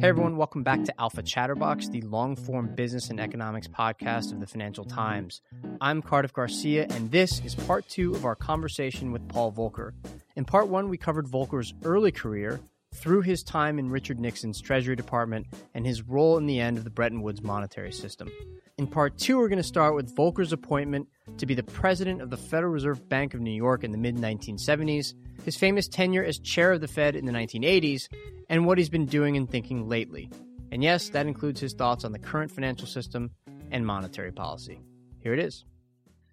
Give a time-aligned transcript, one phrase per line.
[0.00, 4.46] Hey everyone, welcome back to Alpha Chatterbox, the long-form business and economics podcast of the
[4.46, 5.40] Financial Times.
[5.80, 9.94] I'm Cardiff Garcia, and this is part two of our conversation with Paul Volcker.
[10.36, 12.60] In part one, we covered Volcker's early career
[12.94, 16.84] through his time in Richard Nixon's Treasury Department and his role in the end of
[16.84, 18.30] the Bretton Woods monetary system.
[18.78, 22.30] In part two, we're going to start with Volcker's appointment to be the president of
[22.30, 25.14] the Federal Reserve Bank of New York in the mid 1970s,
[25.44, 28.08] his famous tenure as chair of the Fed in the 1980s,
[28.48, 30.30] and what he's been doing and thinking lately.
[30.70, 33.32] And yes, that includes his thoughts on the current financial system
[33.72, 34.80] and monetary policy.
[35.24, 35.64] Here it is.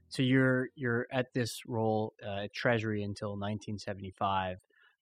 [0.09, 4.59] So you're you're at this role uh, at Treasury until 1975,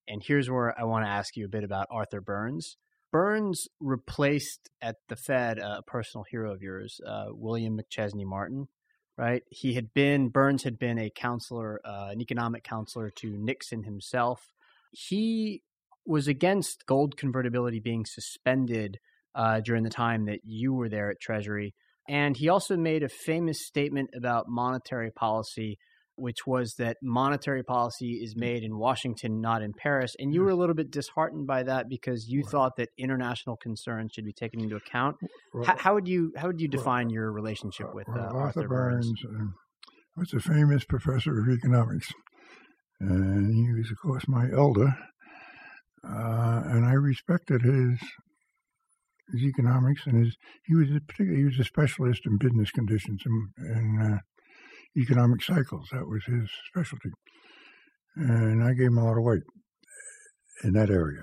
[0.08, 2.78] and here's where I want to ask you a bit about Arthur Burns.
[3.14, 8.68] Burns replaced at the Fed a personal hero of yours, uh, William McChesney Martin.
[9.16, 13.84] Right, he had been Burns had been a counselor, uh, an economic counselor to Nixon
[13.84, 14.42] himself.
[14.92, 15.62] He
[16.04, 18.98] was against gold convertibility being suspended
[19.36, 21.76] uh, during the time that you were there at Treasury.
[22.10, 25.78] And he also made a famous statement about monetary policy,
[26.16, 30.16] which was that monetary policy is made in Washington, not in Paris.
[30.20, 34.12] And you were a little bit disheartened by that because you thought that international concerns
[34.14, 35.18] should be taken into account.
[35.54, 38.68] Well, how, how would you how would you define your relationship with uh, well, Arthur
[38.68, 39.12] Burns?
[39.26, 39.46] uh,
[40.16, 42.12] was a famous professor of economics,
[43.00, 44.96] and he was, of course, my elder.
[46.06, 48.00] Uh, and I respected his
[49.32, 50.36] his economics and his.
[50.66, 51.38] He was a particular.
[51.38, 54.18] He was a specialist in business conditions and, and uh,
[54.98, 55.88] economic cycles.
[55.92, 57.10] That was his specialty,
[58.16, 59.44] and I gave him a lot of weight
[60.64, 61.22] in that area.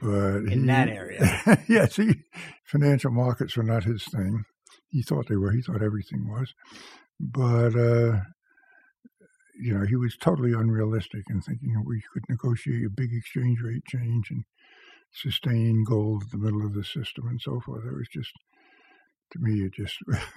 [0.00, 1.58] But In he- that area.
[1.68, 2.14] yes, he,
[2.66, 4.44] financial markets were not his thing.
[4.90, 5.52] He thought they were.
[5.52, 6.52] He thought everything was,
[7.18, 8.20] but uh,
[9.60, 13.60] you know, he was totally unrealistic in thinking that we could negotiate a big exchange
[13.62, 14.44] rate change and
[15.14, 17.84] sustain gold at the middle of the system and so forth.
[17.84, 18.32] It was just,
[19.32, 19.96] to me, it just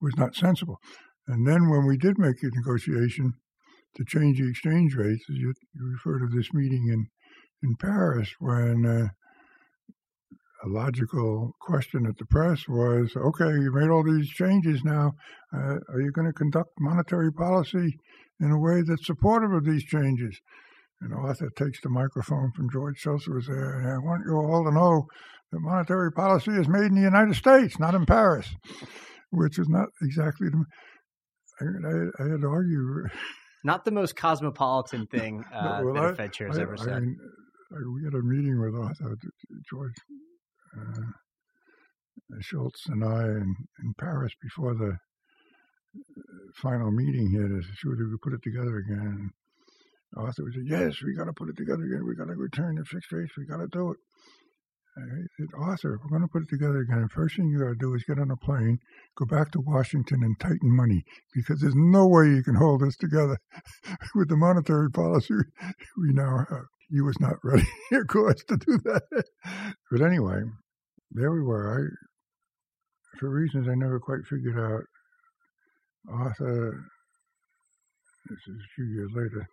[0.00, 0.78] was not sensible.
[1.28, 3.32] And then when we did make a negotiation
[3.96, 7.06] to change the exchange rates, you, you refer to this meeting in
[7.62, 8.86] in Paris when.
[8.86, 9.08] Uh,
[10.64, 15.12] a logical question at the press was, okay, you made all these changes now.
[15.52, 17.96] Uh, are you going to conduct monetary policy
[18.40, 20.38] in a way that's supportive of these changes?
[21.00, 24.70] And Arthur takes the microphone from George was there, and I want you all to
[24.70, 25.06] know
[25.50, 28.48] that monetary policy is made in the United States, not in Paris,
[29.30, 30.64] which is not exactly the.
[31.62, 33.04] I, I, I had to argue.
[33.64, 36.62] Not the most cosmopolitan thing uh, No, well, that a I- Fed chair has I-
[36.62, 37.02] ever I said.
[37.02, 37.16] mean,
[37.72, 39.16] I- we had a meeting with Arthur,
[39.70, 39.92] George
[40.78, 41.02] uh,
[42.40, 46.22] Shultz and I in, in Paris before the uh,
[46.62, 49.30] final meeting here to see whether we could put it together again.
[50.16, 52.04] Arthur said, "Yes, we got to put it together again.
[52.06, 53.32] We got to return to fixed rates.
[53.38, 53.96] We got to do it."
[54.96, 55.00] I
[55.38, 57.74] said, "Arthur, if we're going to put it together again, first thing you got to
[57.74, 58.78] do is get on a plane,
[59.16, 61.02] go back to Washington, and tighten money
[61.34, 63.38] because there's no way you can hold this together
[64.14, 65.34] with the monetary policy
[65.96, 69.24] we now have." He was not ready, of course, to do that.
[69.90, 70.42] But anyway,
[71.10, 71.72] there we were.
[71.72, 74.84] I, for reasons I never quite figured out,
[76.12, 76.84] Arthur,
[78.28, 79.46] this is a few years later,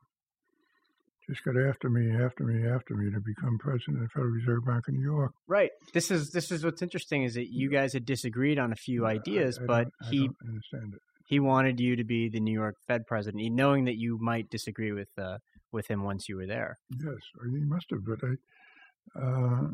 [1.30, 4.66] just got after me, after me, after me to become president of the Federal Reserve
[4.66, 5.32] Bank of New York.
[5.48, 5.72] Right.
[5.94, 9.06] This is this is what's interesting is that you guys had disagreed on a few
[9.06, 11.02] ideas, I but I he understand it.
[11.28, 14.92] he wanted you to be the New York Fed president, knowing that you might disagree
[14.92, 15.38] with uh,
[15.72, 16.80] with him once you were there.
[16.92, 18.34] Yes, he must have, but I.
[19.20, 19.70] Uh,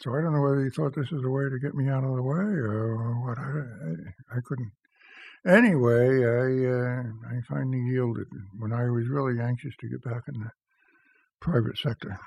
[0.00, 2.04] so I don't know whether he thought this was a way to get me out
[2.04, 2.96] of the way or
[3.26, 3.38] what.
[3.38, 4.70] I, I, I couldn't.
[5.46, 8.26] Anyway, I uh, I finally yielded
[8.58, 10.50] when I was really anxious to get back in the
[11.40, 12.18] private sector.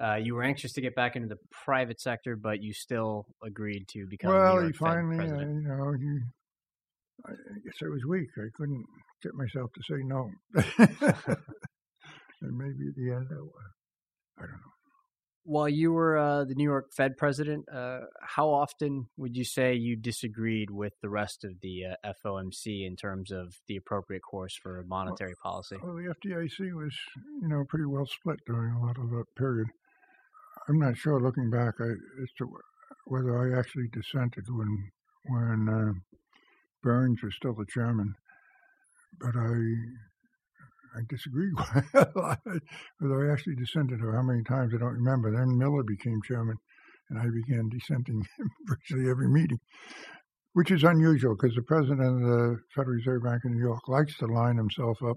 [0.00, 3.86] Uh, you were anxious to get back into the private sector, but you still agreed
[3.88, 5.62] to become well, he finally, uh, president.
[5.62, 6.18] you know, he.
[7.26, 8.28] I I guess I was weak.
[8.36, 8.84] I couldn't
[9.22, 10.30] get myself to say no.
[12.42, 14.77] and maybe at the end, I, I don't know.
[15.48, 19.72] While you were uh, the New York Fed president, uh, how often would you say
[19.72, 24.54] you disagreed with the rest of the uh, FOMC in terms of the appropriate course
[24.54, 25.76] for monetary well, policy?
[25.82, 26.94] Well, the FDIC was,
[27.40, 29.68] you know, pretty well split during a lot of that period.
[30.68, 31.92] I'm not sure, looking back, I,
[32.22, 32.50] as to
[33.06, 34.90] whether I actually dissented when
[35.28, 35.92] when uh,
[36.82, 38.14] Burns was still the chairman,
[39.18, 39.54] but I
[40.96, 42.40] I disagreed quite a lot.
[42.98, 45.30] Whether I actually dissented how many times I don't remember.
[45.32, 46.56] Then Miller became chairman,
[47.10, 48.26] and I began dissenting
[48.66, 49.58] virtually every meeting,
[50.54, 54.16] which is unusual because the president of the Federal Reserve Bank of New York likes
[54.18, 55.16] to line himself up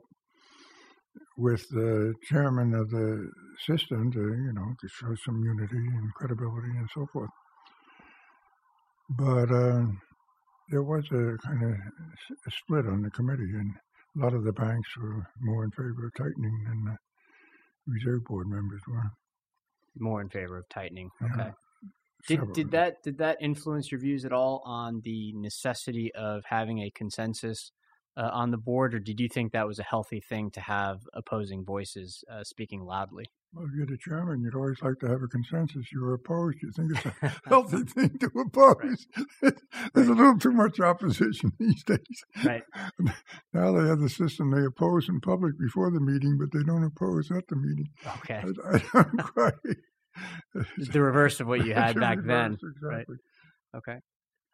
[1.37, 3.29] with the chairman of the
[3.65, 7.29] system to you know to show some unity and credibility and so forth.
[9.09, 9.85] But uh,
[10.69, 13.73] there was a kind of a split on the committee, and
[14.15, 16.97] a lot of the banks were more in favor of tightening than the
[17.87, 19.03] reserve board members were.
[19.99, 21.09] More in favor of tightening.
[21.21, 21.27] Yeah.
[21.33, 21.51] Okay.
[22.27, 26.79] Did did that did that influence your views at all on the necessity of having
[26.79, 27.71] a consensus
[28.17, 31.01] uh, on the board, or did you think that was a healthy thing to have
[31.13, 33.25] opposing voices uh, speaking loudly?
[33.53, 35.91] Well, if you're the chairman, you'd always like to have a consensus.
[35.91, 36.59] You're opposed.
[36.61, 39.07] You think it's a healthy thing to oppose.
[39.93, 42.23] There's a little too much opposition these days.
[42.45, 42.63] Right.
[43.53, 46.85] Now they have the system they oppose in public before the meeting, but they don't
[46.85, 47.89] oppose at the meeting.
[48.19, 48.41] Okay.
[48.63, 49.53] I, I don't quite.
[50.77, 52.53] the reverse of what you had back then.
[52.53, 53.17] Exactly.
[53.75, 53.97] Okay.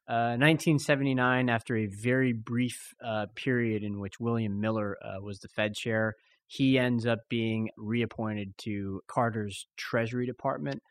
[0.10, 5.50] Uh, 1979, after a very brief uh, period in which William Miller uh, was the
[5.50, 6.16] Fed chair,
[6.48, 10.82] he ends up being reappointed to Carter's Treasury Department.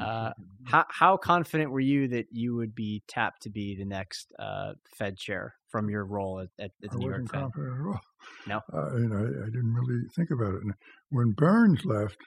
[0.00, 0.32] Uh.
[0.64, 4.72] How, how confident were you that you would be tapped to be the next uh,
[4.96, 7.40] Fed chair from your role at, at, the I New York Fed?
[7.40, 8.00] confident at all.
[8.48, 8.60] No?
[8.72, 10.62] Uh, and I, I didn't really think about it.
[10.62, 10.74] And
[11.10, 12.18] when Burns left,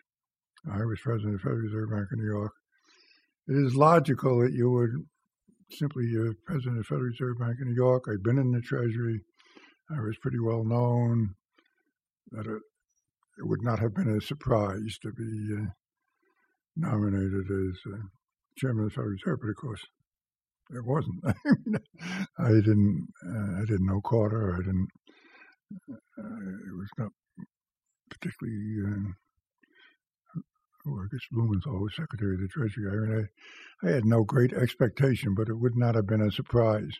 [0.71, 2.53] I was president of the Federal Reserve Bank of New York.
[3.49, 4.91] It is logical that you would
[5.71, 8.05] simply uh, president of the Federal Reserve Bank of New York.
[8.07, 9.21] I'd been in the Treasury.
[9.89, 11.35] I was pretty well known.
[12.31, 12.61] That it,
[13.39, 15.69] it would not have been a surprise to be uh,
[16.75, 17.97] nominated as uh,
[18.57, 19.81] chairman of the Federal Reserve, but of course,
[20.71, 21.23] it wasn't.
[22.39, 23.07] I, didn't.
[23.25, 24.55] Uh, I didn't know Carter.
[24.55, 24.89] I didn't.
[25.89, 27.09] Uh, it was not
[28.09, 29.05] particularly.
[30.87, 32.87] Uh, oh, I guess Blumenthal was Secretary of the Treasury.
[32.89, 33.27] I mean,
[33.83, 36.91] I, had no great expectation, but it would not have been a surprise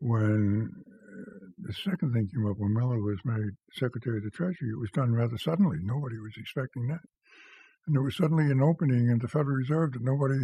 [0.00, 4.70] when uh, the second thing came up when Miller was made Secretary of the Treasury.
[4.70, 5.78] It was done rather suddenly.
[5.82, 7.00] Nobody was expecting that,
[7.86, 10.38] and there was suddenly an opening in the Federal Reserve that nobody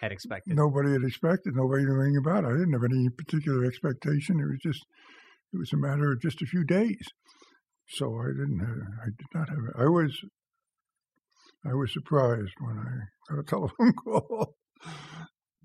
[0.00, 0.56] Had expected.
[0.56, 1.54] nobody had expected.
[1.56, 2.48] Nobody knew anything about it.
[2.48, 4.40] I didn't have any particular expectation.
[4.40, 4.84] It was just,
[5.52, 7.06] it was a matter of just a few days.
[7.88, 10.18] So I didn't have, I did not have, I was,
[11.66, 14.54] I was surprised when I got a telephone call.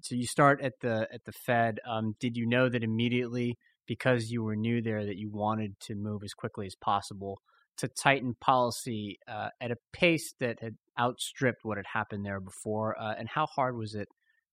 [0.02, 1.80] So you start at the at the Fed.
[1.86, 5.96] Um, did you know that immediately because you were new there that you wanted to
[5.96, 7.40] move as quickly as possible
[7.78, 12.96] to tighten policy uh, at a pace that had outstripped what had happened there before?
[13.00, 14.08] Uh, and how hard was it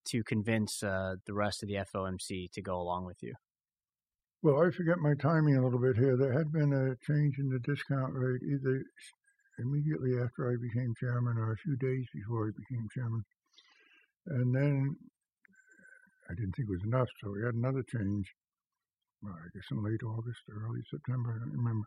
[0.06, 3.34] to convince uh, the rest of the FOMC to go along with you?
[4.42, 6.16] Well, I forget my timing a little bit here.
[6.16, 8.82] There had been a change in the discount rate either
[9.58, 13.25] immediately after I became chairman or a few days before I became chairman.
[14.26, 14.97] And then
[16.29, 18.26] I didn't think it was enough, so we had another change.
[19.23, 21.87] Well, I guess in late August or early September, I don't remember.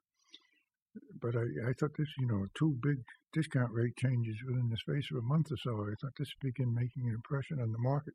[1.21, 2.97] But I, I thought this, you know, two big
[3.33, 5.85] discount rate changes within the space of a month or so.
[5.85, 8.13] I thought this began making an impression on the market.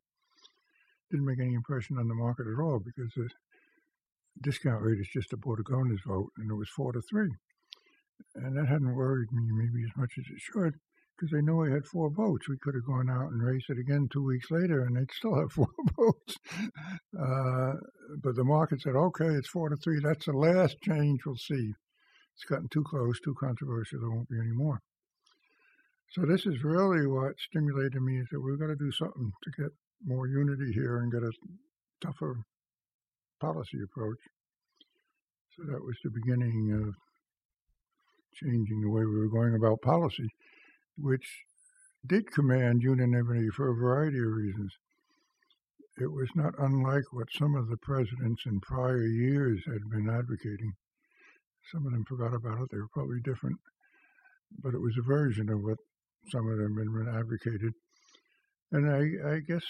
[1.11, 3.29] Didn't make any impression on the market at all because the
[4.41, 7.31] discount rate is just a board of governors vote, and it was four to three.
[8.35, 10.75] And that hadn't worried me maybe as much as it should
[11.17, 12.49] because I knew I had four votes.
[12.49, 15.35] We could have gone out and raced it again two weeks later, and they'd still
[15.39, 15.67] have four
[15.97, 16.35] votes.
[17.17, 17.73] Uh,
[18.21, 19.99] but the market said, okay, it's four to three.
[20.01, 21.73] That's the last change we'll see.
[22.35, 24.01] It's gotten too close, too controversial.
[24.01, 24.81] There won't be any more.
[26.11, 29.51] So this is really what stimulated me is that we've got to do something to
[29.61, 29.71] get
[30.05, 31.31] more unity here and get a
[32.01, 32.37] tougher
[33.39, 34.19] policy approach.
[35.55, 36.95] So that was the beginning of
[38.41, 40.29] changing the way we were going about policy,
[40.97, 41.27] which
[42.05, 44.71] did command unanimity for a variety of reasons.
[45.97, 50.73] It was not unlike what some of the presidents in prior years had been advocating.
[51.71, 53.57] Some of them forgot about it, they were probably different,
[54.61, 55.77] but it was a version of what
[56.31, 57.73] some of them had been advocated.
[58.71, 59.63] And I, I guess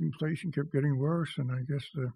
[0.00, 2.12] inflation kept getting worse, and I guess the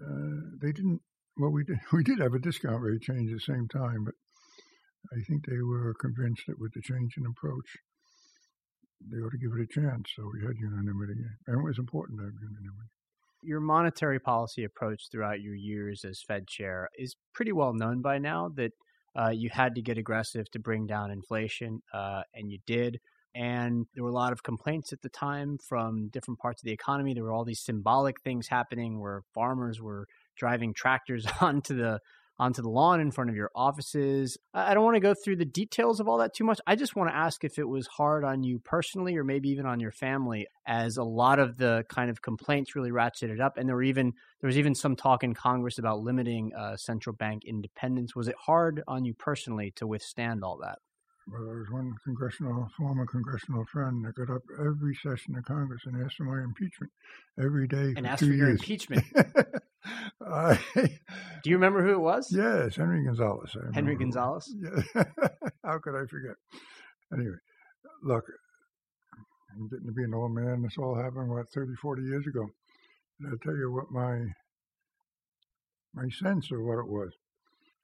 [0.00, 1.00] uh, they didn't.
[1.38, 4.14] Well, we did we did have a discount rate change at the same time, but
[5.16, 7.76] I think they were convinced that with the change in approach,
[9.10, 10.10] they ought to give it a chance.
[10.14, 12.90] So we had unanimity, and it was important to have unanimity.
[13.42, 18.18] Your monetary policy approach throughout your years as Fed chair is pretty well known by
[18.18, 18.72] now that
[19.16, 22.98] uh, you had to get aggressive to bring down inflation, uh, and you did.
[23.34, 26.72] And there were a lot of complaints at the time from different parts of the
[26.72, 27.14] economy.
[27.14, 30.06] There were all these symbolic things happening where farmers were
[30.38, 32.00] driving tractors onto the
[32.40, 34.38] onto the lawn in front of your offices.
[34.54, 36.60] I don't want to go through the details of all that too much.
[36.66, 39.66] I just want to ask if it was hard on you personally or maybe even
[39.66, 43.68] on your family as a lot of the kind of complaints really ratcheted up and
[43.68, 47.42] there were even there was even some talk in Congress about limiting uh, central bank
[47.44, 48.14] independence.
[48.14, 50.78] Was it hard on you personally to withstand all that?
[51.30, 55.82] Well, there was one congressional, former congressional friend that got up every session of Congress
[55.84, 56.90] and asked for my impeachment
[57.38, 57.92] every day.
[57.96, 58.38] And asked for years.
[58.38, 59.04] your impeachment.
[60.22, 62.28] I, Do you remember who it was?
[62.30, 63.54] Yes, Henry Gonzalez.
[63.74, 64.54] Henry Gonzalez?
[64.58, 65.04] Yeah.
[65.64, 66.36] How could I forget?
[67.12, 67.36] Anyway,
[68.02, 68.24] look,
[69.54, 70.62] I'm getting to be an old man.
[70.62, 72.46] This all happened, what, 30, 40 years ago.
[73.20, 74.24] And I'll tell you what my
[75.94, 77.10] my sense of what it was.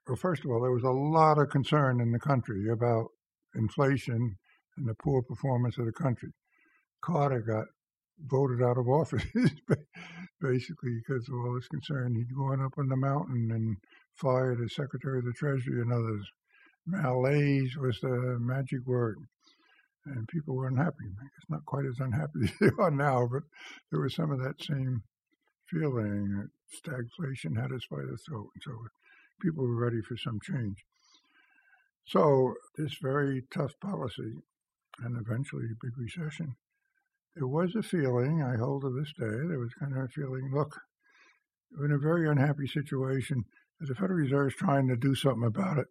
[0.07, 3.09] Well, first of all, there was a lot of concern in the country about
[3.57, 4.37] inflation
[4.77, 6.31] and the poor performance of the country.
[7.05, 7.67] Carter got
[8.27, 9.25] voted out of office
[10.41, 12.15] basically because of all this concern.
[12.15, 13.77] He'd gone up on the mountain and
[14.15, 16.27] fired as Secretary of the Treasury and others.
[16.87, 19.17] Malaise was the magic word.
[20.07, 21.09] And people were unhappy.
[21.39, 23.43] It's not quite as unhappy as they are now, but
[23.91, 25.03] there was some of that same
[25.71, 28.51] feeling that stagflation had us by the throat.
[28.55, 28.73] And so
[29.41, 30.77] people were ready for some change.
[32.07, 34.35] So this very tough policy
[34.99, 36.57] and eventually a big recession
[37.35, 40.51] there was a feeling, I hold to this day, there was kind of a feeling,
[40.53, 40.79] look,
[41.73, 43.43] we're in a very unhappy situation.
[43.81, 45.87] The Federal Reserve is trying to do something about it.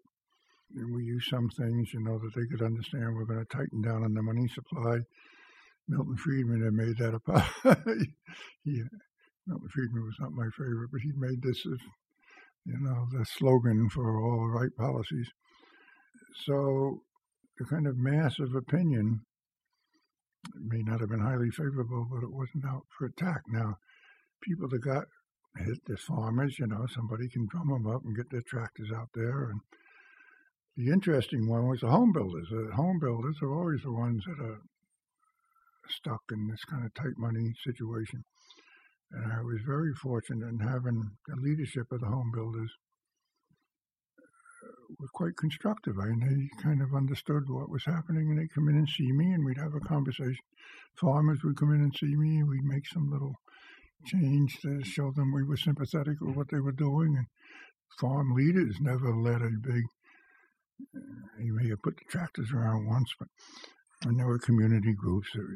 [0.76, 3.14] And we use some things, you know, that they could understand.
[3.14, 5.00] We're going to tighten down on the money supply.
[5.90, 7.28] Milton Friedman had made that up.
[8.64, 8.82] he,
[9.46, 14.18] Milton Friedman was not my favorite, but he made this, you know, the slogan for
[14.18, 15.28] all the right policies.
[16.36, 17.02] So
[17.58, 19.22] the kind of mass of opinion
[20.56, 23.42] may not have been highly favorable, but it wasn't out for attack.
[23.48, 23.78] Now,
[24.42, 25.06] people that got
[25.58, 29.10] hit, the farmers, you know, somebody can drum them up and get their tractors out
[29.14, 29.50] there.
[29.50, 29.62] And
[30.76, 32.48] the interesting one was the home builders.
[32.50, 34.62] The home builders are always the ones that are
[35.90, 38.24] stuck in this kind of tight money situation.
[39.12, 42.72] And I was very fortunate in having the leadership of the home builders
[45.00, 46.00] were quite constructive.
[46.00, 49.12] I mean, they kind of understood what was happening, and they'd come in and see
[49.12, 50.44] me, and we'd have a conversation.
[50.96, 53.36] Farmers would come in and see me, and we'd make some little
[54.06, 57.16] change to show them we were sympathetic with what they were doing.
[57.18, 57.28] And
[58.00, 59.84] farm leaders never led a big.
[60.96, 63.28] Uh, you may have put the tractors around once, but
[64.06, 65.48] and there were community groups that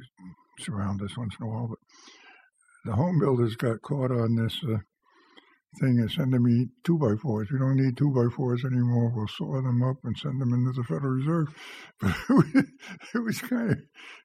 [0.60, 1.67] surround us once in a while.
[1.67, 1.79] But
[2.86, 4.62] the home builders got caught on this.
[4.63, 4.77] Uh,
[5.79, 7.48] thing is sending me two by fours.
[7.51, 9.12] We don't need two by fours anymore.
[9.15, 11.48] We'll saw them up and send them into the Federal Reserve.
[12.00, 12.15] But
[13.15, 13.77] it was kind of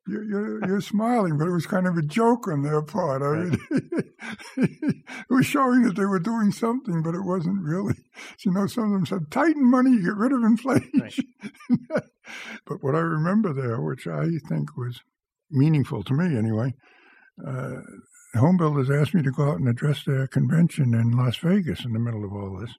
[0.06, 3.22] you're, you're, you're, smiling, but it was kind of a joke on their part.
[3.22, 3.58] I mean,
[4.56, 7.94] it was showing that they were doing something, but it wasn't really.
[8.38, 11.14] So, you know, some of them said, "Tighten money, get rid of inflation." Right.
[12.66, 15.00] but what I remember there, which I think was
[15.50, 16.74] meaningful to me anyway.
[17.46, 17.80] Uh,
[18.40, 21.92] home builders asked me to go out and address their convention in Las Vegas in
[21.92, 22.74] the middle of all this.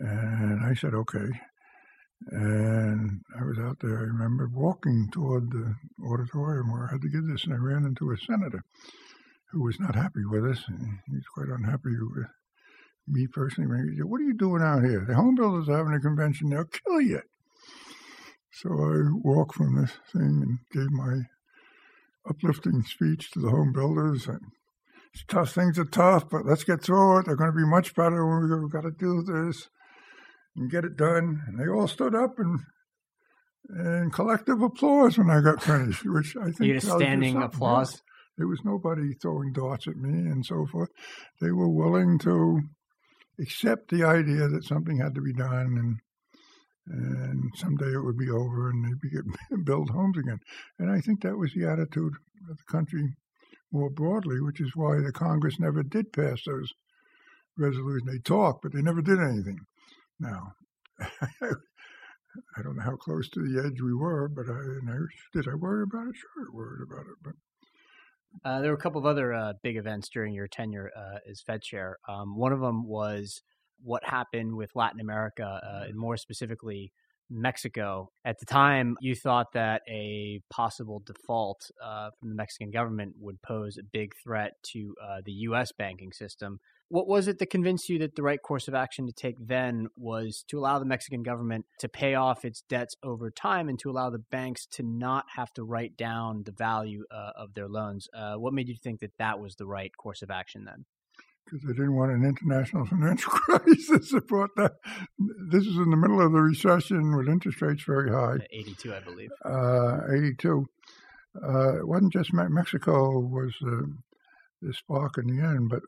[0.00, 1.28] And I said, okay.
[2.30, 5.74] And I was out there, I remember walking toward the
[6.04, 8.62] auditorium where I had to give this, and I ran into a senator
[9.50, 10.64] who was not happy with us.
[10.68, 12.26] Was quite unhappy with
[13.06, 13.90] me personally.
[13.90, 15.04] He said, What are you doing out here?
[15.06, 17.22] The home builders are having a convention, they'll kill you.
[18.52, 21.22] So I walked from this thing and gave my
[22.28, 24.26] uplifting speech to the home builders.
[24.26, 24.40] And
[25.28, 25.52] tough.
[25.52, 27.26] Things are tough, but let's get through it.
[27.26, 29.68] They're going to be much better when we've got to do this
[30.56, 31.42] and get it done.
[31.46, 32.60] And they all stood up and
[33.70, 38.02] and collective applause when I got finished, which I think you standing applause.
[38.38, 40.88] There was nobody throwing darts at me and so forth.
[41.40, 42.60] They were willing to
[43.40, 45.96] accept the idea that something had to be done and
[46.90, 49.16] and someday it would be over and they'd be
[49.64, 50.40] build homes again.
[50.78, 52.14] And I think that was the attitude
[52.50, 53.14] of the country
[53.72, 56.72] more broadly, which is why the Congress never did pass those
[57.56, 58.10] resolutions.
[58.10, 59.58] They talked, but they never did anything.
[60.20, 60.54] Now,
[61.00, 64.98] I don't know how close to the edge we were, but I, I
[65.32, 66.16] did I worry about it?
[66.16, 67.34] Sure, I worried about it, but.
[68.44, 71.40] Uh, there were a couple of other uh, big events during your tenure uh, as
[71.40, 71.98] Fed chair.
[72.06, 73.42] Um, one of them was
[73.82, 76.92] what happened with Latin America, uh, and more specifically,
[77.30, 78.10] Mexico.
[78.24, 83.40] At the time, you thought that a possible default uh, from the Mexican government would
[83.42, 85.72] pose a big threat to uh, the U.S.
[85.72, 86.60] banking system.
[86.90, 89.88] What was it that convinced you that the right course of action to take then
[89.94, 93.90] was to allow the Mexican government to pay off its debts over time and to
[93.90, 98.08] allow the banks to not have to write down the value uh, of their loans?
[98.14, 100.86] Uh, what made you think that that was the right course of action then?
[101.48, 103.86] Because they didn't want an international financial crisis.
[103.88, 104.72] To support that.
[105.50, 108.36] This is in the middle of the recession with interest rates very high.
[108.50, 109.30] 82, I believe.
[109.44, 110.66] Uh, 82.
[111.42, 113.94] Uh, it wasn't just Mexico was the,
[114.62, 115.82] the spark in the end, but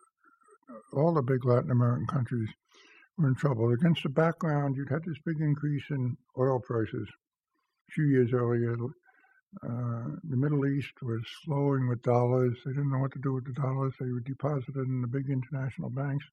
[0.92, 2.48] all the big Latin American countries
[3.18, 3.72] were in trouble.
[3.72, 7.08] Against the background, you'd had this big increase in oil prices
[7.88, 8.76] a few years earlier.
[9.64, 12.56] Uh, the Middle East was flowing with dollars.
[12.64, 13.94] They didn't know what to do with the dollars.
[13.98, 16.24] They were deposited in the big international banks,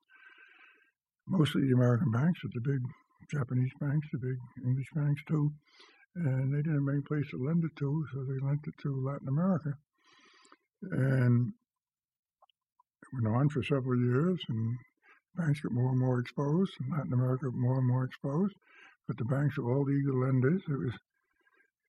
[1.28, 2.82] mostly the American banks, but the big
[3.32, 5.52] Japanese banks, the big English banks too.
[6.16, 9.06] And they didn't have any place to lend it to, so they lent it to
[9.06, 9.74] Latin America.
[10.92, 11.54] And
[13.02, 14.78] it went on for several years, and
[15.36, 18.56] banks got more and more exposed, and Latin America more and more exposed.
[19.08, 20.62] But the banks were all the eager lenders.
[20.70, 20.94] It was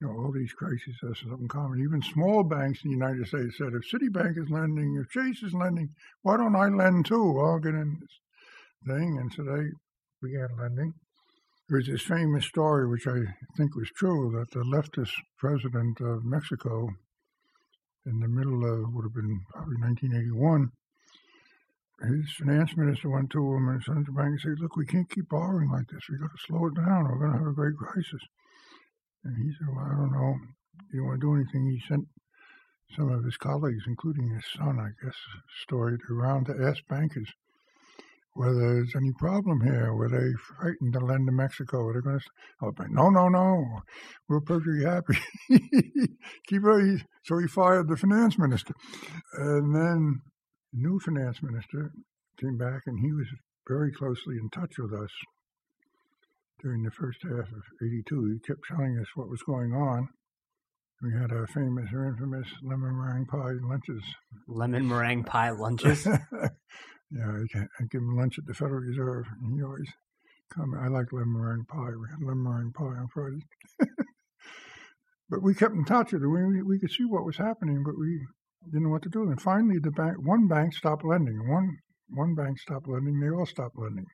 [0.00, 1.82] you know, all these crises have something common.
[1.82, 5.52] Even small banks in the United States said, if Citibank is lending, if Chase is
[5.52, 5.90] lending,
[6.22, 7.40] why don't I lend too?
[7.40, 8.20] I'll get in this
[8.86, 9.18] thing.
[9.18, 9.70] And so they
[10.22, 10.94] began lending.
[11.68, 13.18] There's this famous story, which I
[13.56, 16.88] think was true, that the leftist president of Mexico
[18.06, 20.70] in the middle of, would have been probably 1981,
[22.00, 25.28] his finance minister went to him and central bank and said, look, we can't keep
[25.28, 26.08] borrowing like this.
[26.08, 27.04] We've got to slow it down.
[27.04, 28.22] We're going to have a great crisis.
[29.24, 30.34] And he said, Well, I don't know.
[30.92, 31.70] You want to do anything?
[31.70, 32.06] He sent
[32.96, 35.16] some of his colleagues, including his son, I guess,
[35.62, 37.28] story around to ask bankers
[38.38, 39.92] whether there's any problem here.
[39.92, 41.88] Were they frightened to lend to Mexico?
[41.88, 43.80] Are they going to no, no, no,
[44.28, 45.18] we're perfectly happy.
[46.46, 47.02] Keep it.
[47.24, 48.74] So he fired the finance minister.
[49.34, 50.20] And then
[50.72, 51.90] the new finance minister
[52.40, 53.26] came back and he was
[53.68, 55.10] very closely in touch with us
[56.62, 58.32] during the first half of 82.
[58.32, 60.08] He kept telling us what was going on.
[61.02, 64.02] We had our famous or infamous lemon meringue pie lunches.
[64.48, 66.06] Lemon meringue pie lunches?
[66.06, 66.48] yeah,
[67.12, 69.88] I, I give him lunch at the Federal Reserve, and he always
[70.52, 70.74] come.
[70.74, 71.94] I like lemon meringue pie.
[71.94, 73.46] We had lemon meringue pie on Friday.
[75.30, 76.28] but we kept in touch with it.
[76.28, 78.26] We, we could see what was happening, but we
[78.64, 79.22] didn't know what to do.
[79.22, 81.48] And finally, the bank, one bank stopped lending.
[81.48, 81.78] One
[82.10, 83.20] one bank stopped lending.
[83.20, 84.06] They all stopped lending.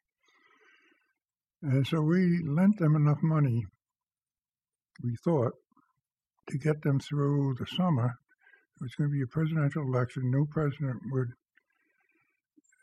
[1.65, 3.65] And so we lent them enough money,
[5.03, 5.55] we thought,
[6.51, 8.05] to get them through the summer.
[8.05, 10.31] It was going to be a presidential election.
[10.31, 11.29] No president would,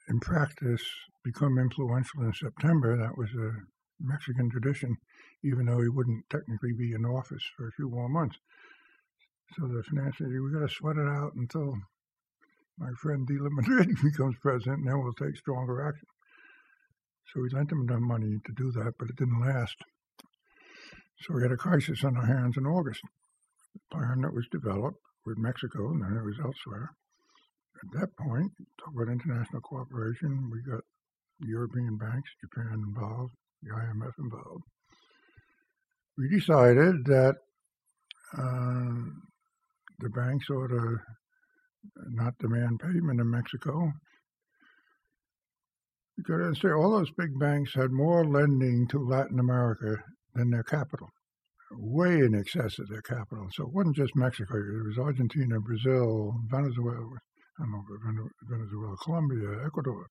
[0.09, 0.81] in practice,
[1.23, 2.97] become influential in September.
[2.97, 3.51] That was a
[3.99, 4.97] Mexican tradition,
[5.43, 8.37] even though he wouldn't technically be in office for a few more months.
[9.59, 11.75] So the financial, we got to sweat it out until
[12.79, 16.07] my friend de la Madrid becomes president, and then we'll take stronger action.
[17.33, 19.75] So we lent them enough money to do that, but it didn't last.
[21.21, 23.01] So we had a crisis on our hands in August.
[23.73, 26.89] The plan that was developed with Mexico, and then it was elsewhere.
[27.83, 30.81] At that point, talk about international cooperation, we got
[31.39, 34.63] European banks, Japan involved, the IMF involved.
[36.17, 37.35] We decided that
[38.37, 39.07] uh,
[39.99, 40.97] the banks ought to
[42.09, 43.91] not demand payment in Mexico
[46.27, 49.97] you understand, all those big banks had more lending to Latin America
[50.36, 51.10] than their capital,
[51.71, 53.47] way in excess of their capital.
[53.53, 57.17] So it wasn't just Mexico; it was Argentina, Brazil, Venezuela.
[57.60, 60.07] I don't know, Venezuela, Colombia, Ecuador.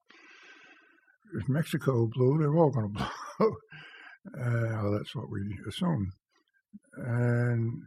[1.34, 3.06] If Mexico blew, they were all going to
[3.38, 3.48] blow.
[3.48, 6.10] uh, well, that's what we assume.
[6.96, 7.82] And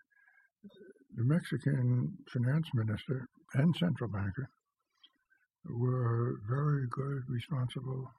[1.16, 4.50] the Mexican finance minister and central banker
[5.70, 8.10] were very good, responsible.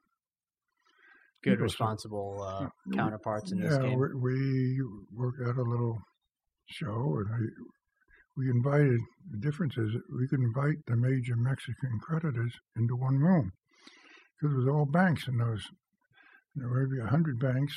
[1.42, 3.98] Good, responsible uh, counterparts in this yeah, game.
[3.98, 4.80] We, we
[5.12, 5.98] worked out a little
[6.70, 7.38] show, and I,
[8.38, 8.98] we invited.
[9.30, 13.52] The difference is we could invite the major Mexican creditors into one room
[14.40, 15.62] because it was all banks in those.
[16.56, 17.76] There were maybe a hundred banks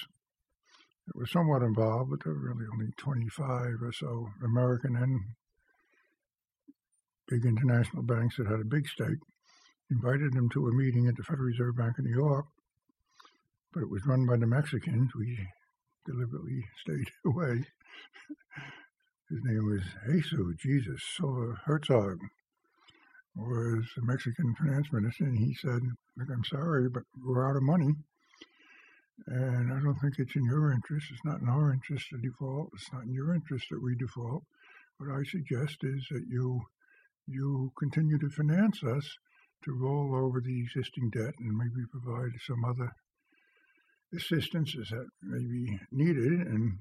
[1.07, 5.19] that were somewhat involved, but there were really only twenty-five or so American and
[7.27, 9.19] big international banks that had a big stake
[9.89, 12.45] invited them to a meeting at the Federal Reserve Bank of New York,
[13.73, 15.11] but it was run by the Mexicans.
[15.15, 15.37] We
[16.05, 17.63] deliberately stayed away.
[19.29, 22.19] His name was Jesus, Jesus Silva Herzog,
[23.35, 25.81] was the Mexican finance minister, and he said,
[26.17, 27.93] Look, I'm sorry, but we're out of money.
[29.27, 31.07] And I don't think it's in your interest.
[31.11, 32.69] It's not in our interest to default.
[32.73, 34.43] It's not in your interest that we default.
[34.97, 36.61] What I suggest is that you
[37.27, 39.17] you continue to finance us
[39.63, 42.91] to roll over the existing debt and maybe provide some other
[44.13, 46.79] assistance as that may be needed, and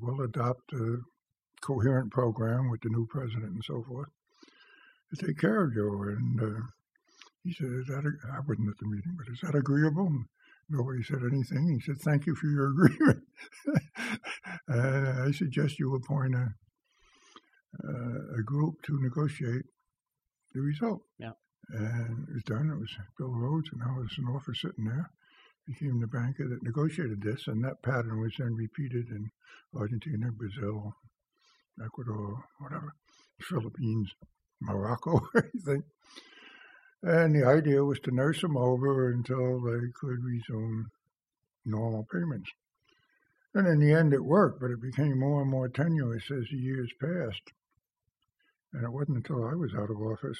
[0.00, 0.96] we'll adopt a
[1.60, 4.08] coherent program with the new president and so forth
[5.14, 6.02] to take care of you.
[6.02, 6.60] And uh,
[7.42, 10.06] he said, is that I wasn't at the meeting, but is that agreeable?
[10.06, 10.24] And
[10.68, 11.68] nobody said anything.
[11.68, 13.22] He said, thank you for your agreement.
[14.68, 16.48] I suggest you appoint a,
[17.82, 19.64] uh, a group to negotiate
[20.54, 21.02] the result.
[21.18, 21.32] Yeah.
[21.70, 22.70] And it was done.
[22.70, 25.10] It was Bill Rhodes, and I was an officer sitting there.
[25.66, 29.30] Became the banker that negotiated this, and that pattern was then repeated in
[29.74, 30.94] Argentina, Brazil,
[31.82, 32.94] Ecuador, whatever,
[33.40, 34.12] Philippines,
[34.60, 35.82] Morocco, anything.
[37.02, 40.90] And the idea was to nurse them over until they could resume
[41.64, 42.50] normal payments.
[43.54, 46.56] And in the end, it worked, but it became more and more tenuous as the
[46.56, 47.52] years passed.
[48.72, 50.38] And it wasn't until I was out of office,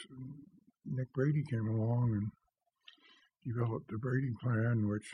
[0.87, 2.31] Nick Brady came along and
[3.45, 5.07] developed the Brady Plan, which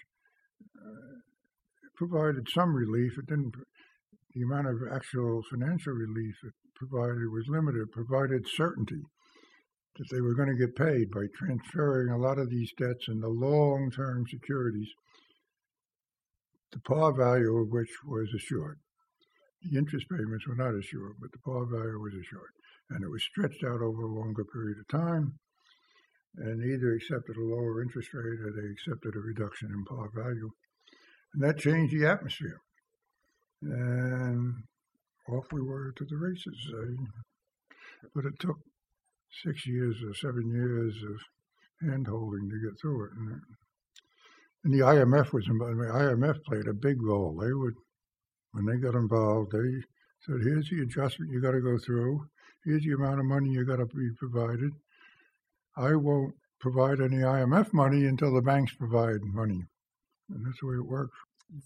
[0.76, 1.20] uh,
[1.96, 3.18] provided some relief.
[3.18, 3.54] It didn't.
[4.34, 7.82] The amount of actual financial relief it provided was limited.
[7.82, 9.02] It Provided certainty
[9.96, 13.28] that they were going to get paid by transferring a lot of these debts into
[13.28, 14.88] long-term securities,
[16.72, 18.78] the par value of which was assured.
[19.62, 22.54] The interest payments were not assured, but the par value was assured,
[22.90, 25.38] and it was stretched out over a longer period of time
[26.36, 30.50] and either accepted a lower interest rate or they accepted a reduction in par value.
[31.34, 32.60] And that changed the atmosphere.
[33.62, 34.54] And
[35.28, 36.56] off we were to the races.
[38.14, 38.58] but it took
[39.44, 43.10] six years or seven years of hand holding to get through it.
[43.16, 43.40] And,
[44.64, 45.78] and the IMF was involved.
[45.78, 47.36] The IMF played a big role.
[47.40, 47.74] They would,
[48.52, 49.82] when they got involved, they
[50.26, 52.26] said, here's the adjustment you got to go through.
[52.64, 54.72] Here's the amount of money you got to be provided
[55.80, 59.64] I won't provide any IMF money until the banks provide money.
[60.28, 61.16] And that's the way it works.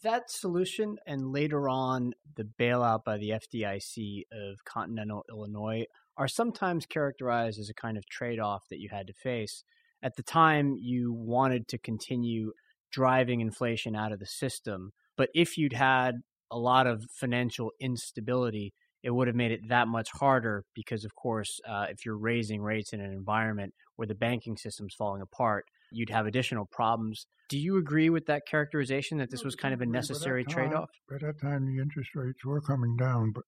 [0.02, 5.84] That solution and later on the bailout by the FDIC of continental Illinois
[6.16, 9.64] are sometimes characterized as a kind of trade off that you had to face.
[10.02, 12.52] At the time, you wanted to continue
[12.92, 14.92] driving inflation out of the system.
[15.16, 18.72] But if you'd had a lot of financial instability,
[19.04, 22.62] it would have made it that much harder because, of course, uh, if you're raising
[22.62, 27.26] rates in an environment where the banking system's falling apart, you'd have additional problems.
[27.50, 30.88] Do you agree with that characterization that this was kind of a necessary trade off?
[31.10, 33.44] By that time, the interest rates were coming down, but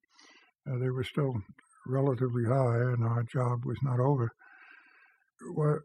[0.70, 1.32] uh, they were still
[1.86, 4.30] relatively high, and our job was not over.
[5.54, 5.78] What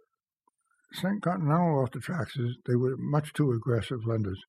[0.94, 4.40] sent Continental off the tracks is they were much too aggressive lenders,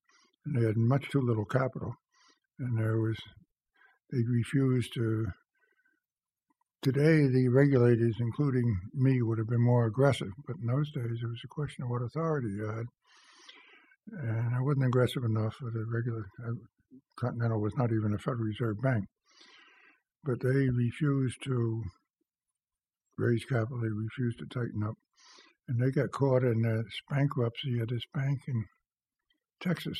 [0.45, 1.93] and they had much too little capital,
[2.59, 3.15] and there was
[4.13, 5.27] they refused to.
[6.83, 11.27] Today, the regulators, including me, would have been more aggressive, but in those days, it
[11.27, 12.85] was a question of what authority you had.
[14.11, 16.25] And I wasn't aggressive enough for the regular.
[16.45, 16.55] Uh,
[17.17, 19.05] Continental was not even a Federal Reserve Bank,
[20.25, 21.83] but they refused to
[23.17, 23.79] raise capital.
[23.79, 24.97] They refused to tighten up,
[25.69, 28.65] and they got caught in this bankruptcy of this bank in
[29.61, 29.99] Texas,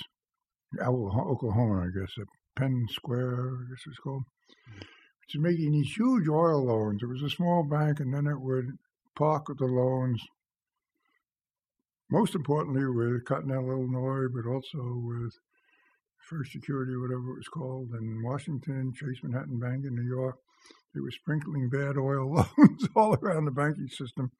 [0.81, 2.13] Oklahoma, I guess,
[2.55, 4.79] Penn Square, I guess it's called, mm-hmm.
[4.79, 7.01] which is making these huge oil loans.
[7.01, 8.77] It was a small bank, and then it would
[9.15, 10.21] park the loans,
[12.09, 15.33] most importantly with Continental Illinois, but also with
[16.29, 20.37] First Security, whatever it was called, in Washington, Chase Manhattan Bank in New York.
[20.93, 24.31] They were sprinkling bad oil loans all around the banking system.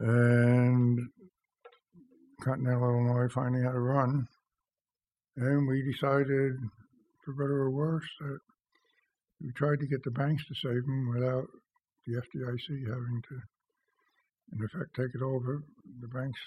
[0.00, 0.98] And
[2.42, 4.26] Continental Illinois finally had a run.
[5.36, 6.56] And we decided
[7.28, 8.38] for better or worse, that
[9.42, 11.44] we tried to get the banks to save them without
[12.06, 13.36] the FDIC having to,
[14.54, 15.62] in effect, take it over.
[16.00, 16.40] The banks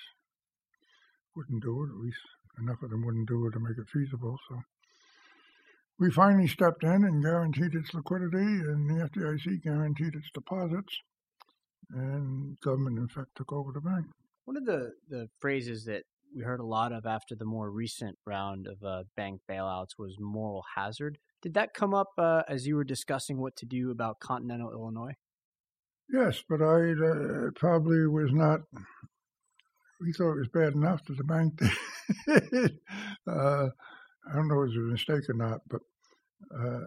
[1.35, 2.17] wouldn't do it, at least
[2.59, 4.35] enough of them wouldn't do it to make it feasible.
[4.49, 4.59] So
[5.99, 10.97] we finally stepped in and guaranteed its liquidity, and the FDIC guaranteed its deposits,
[11.91, 14.07] and government, in fact, took over the bank.
[14.45, 16.03] One of the, the phrases that
[16.35, 20.15] we heard a lot of after the more recent round of uh, bank bailouts was
[20.19, 21.17] moral hazard.
[21.41, 25.15] Did that come up uh, as you were discussing what to do about continental Illinois?
[26.11, 28.61] Yes, but I uh, probably was not.
[30.01, 32.79] We thought it was bad enough that the bank did.
[33.27, 33.69] Uh,
[34.27, 35.81] I don't know if it was a mistake or not, but
[36.53, 36.79] uh,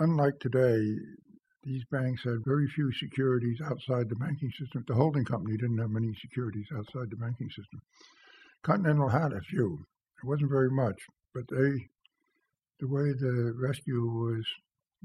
[0.00, 0.78] unlike today,
[1.64, 4.84] these banks had very few securities outside the banking system.
[4.86, 7.80] The holding company didn't have many securities outside the banking system.
[8.62, 9.86] Continental had a few.
[10.22, 11.00] It wasn't very much,
[11.34, 11.88] but they,
[12.78, 14.44] the way the rescue was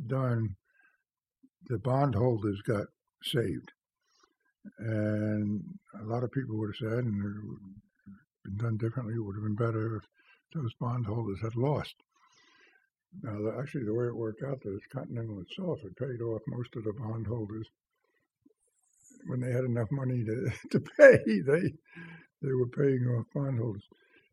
[0.07, 0.55] done,
[1.67, 2.87] the bondholders got
[3.23, 3.71] saved.
[4.79, 5.63] And
[5.99, 9.23] a lot of people would have said, and it would have been done differently, it
[9.23, 10.03] would have been better if
[10.53, 11.95] those bondholders had lost.
[13.21, 16.83] Now, actually, the way it worked out is Continental itself had paid off most of
[16.83, 17.67] the bondholders
[19.27, 21.19] when they had enough money to, to pay.
[21.41, 21.73] They
[22.45, 23.83] they were paying off bondholders.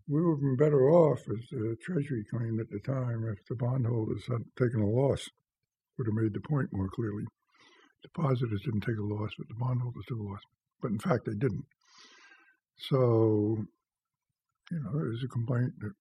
[0.09, 3.55] We would have been better off, as the Treasury claimed at the time, if the
[3.55, 5.29] bondholders had taken a loss.
[5.97, 7.25] Would have made the point more clearly.
[8.03, 10.41] Depositors didn't take a loss, but the bondholders took a loss.
[10.81, 11.65] But in fact, they didn't.
[12.77, 13.59] So,
[14.71, 15.93] you know, there's a complaint that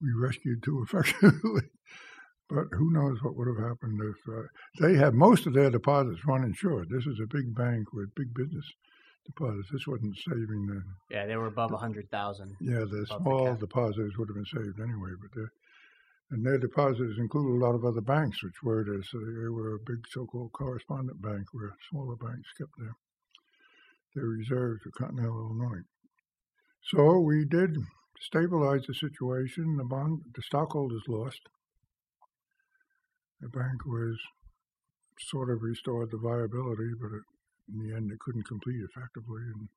[0.00, 1.62] we rescued too effectively.
[2.48, 4.42] but who knows what would have happened if uh,
[4.80, 6.88] they had most of their deposits uninsured.
[6.88, 8.66] This is a big bank with big business
[9.24, 9.68] deposits.
[9.72, 10.82] This wasn't saving the.
[11.10, 12.56] Yeah, they were above a hundred thousand.
[12.60, 15.48] Yeah, the small the depositors would have been saved anyway, but the
[16.32, 19.10] and their depositors included a lot of other banks, which were this.
[19.10, 22.96] So they were a big so-called correspondent bank where smaller banks kept their
[24.14, 25.82] their reserves for Continental Illinois.
[26.84, 27.76] So we did
[28.20, 29.76] stabilize the situation.
[29.76, 31.40] The bond, the stockholders lost.
[33.40, 34.18] The bank was
[35.18, 37.22] sort of restored the viability, but it,
[37.68, 39.42] in the end, it couldn't complete effectively.
[39.54, 39.68] And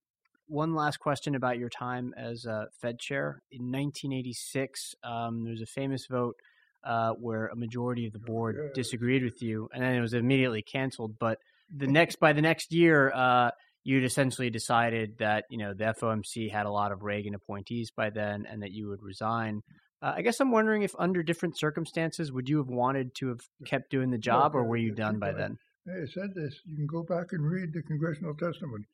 [0.47, 3.41] one last question about your time as uh, Fed chair.
[3.51, 6.35] In 1986, um, there was a famous vote
[6.83, 8.71] uh, where a majority of the board yes.
[8.75, 11.17] disagreed with you, and then it was immediately canceled.
[11.19, 11.39] But
[11.75, 13.51] the next, by the next year, uh,
[13.83, 18.11] you'd essentially decided that you know the FOMC had a lot of Reagan appointees by
[18.11, 19.61] then, and that you would resign.
[20.01, 23.39] Uh, I guess I'm wondering if, under different circumstances, would you have wanted to have
[23.65, 25.57] kept doing the job, or were you done by then?
[25.87, 26.59] I said this.
[26.65, 28.85] You can go back and read the congressional testimony.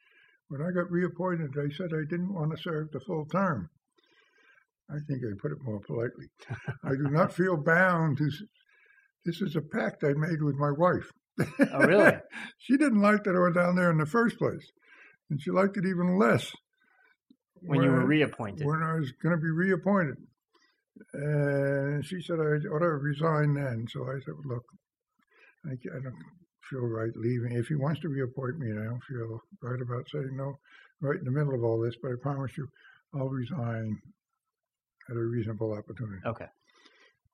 [0.49, 3.69] When I got reappointed, I said I didn't want to serve the full term.
[4.89, 6.27] I think I put it more politely.
[6.83, 8.29] I do not feel bound to.
[9.25, 11.09] This is a pact I made with my wife.
[11.71, 12.17] Oh, really?
[12.57, 14.71] she didn't like that I went down there in the first place,
[15.29, 16.51] and she liked it even less
[17.61, 18.65] when, when you were reappointed.
[18.65, 20.17] When I was going to be reappointed,
[21.13, 23.85] and she said I ought to resign then.
[23.89, 24.65] So I said, "Look,
[25.65, 26.15] I, I don't
[26.71, 27.53] feel right leaving.
[27.53, 30.57] If he wants to reappoint me, and I don't feel right about saying no
[31.01, 32.67] right in the middle of all this, but I promise you,
[33.13, 33.99] I'll resign
[35.09, 36.21] at a reasonable opportunity.
[36.25, 36.45] Okay.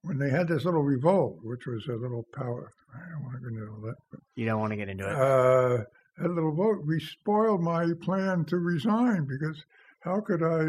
[0.01, 3.41] When they had this little revolt, which was a little power, I don't want to
[3.41, 3.95] get into all that.
[4.09, 5.15] But, you don't want to get into it.
[5.15, 5.83] Uh,
[6.17, 9.61] that little vote, we spoiled my plan to resign because
[9.99, 10.61] how could I,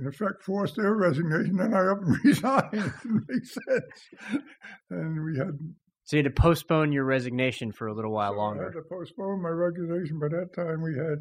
[0.00, 1.58] in effect, force their resignation?
[1.60, 2.68] and I up and resign.
[2.72, 4.44] it didn't make sense.
[4.90, 5.58] And we had
[6.08, 8.62] so you had to postpone your resignation for a little while so longer.
[8.62, 10.18] I had to postpone my resignation.
[10.18, 11.18] By that time, we had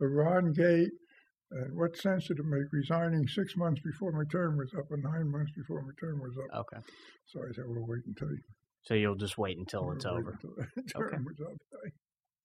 [0.00, 0.92] Iran Gate.
[1.50, 5.02] And what sense did it make resigning six months before my term was up and
[5.02, 6.60] nine months before my term was up?
[6.60, 6.80] Okay.
[7.26, 8.28] So I said, we'll wait until.
[8.82, 10.38] So you'll just wait until we'll it's over.
[10.76, 11.90] Until okay.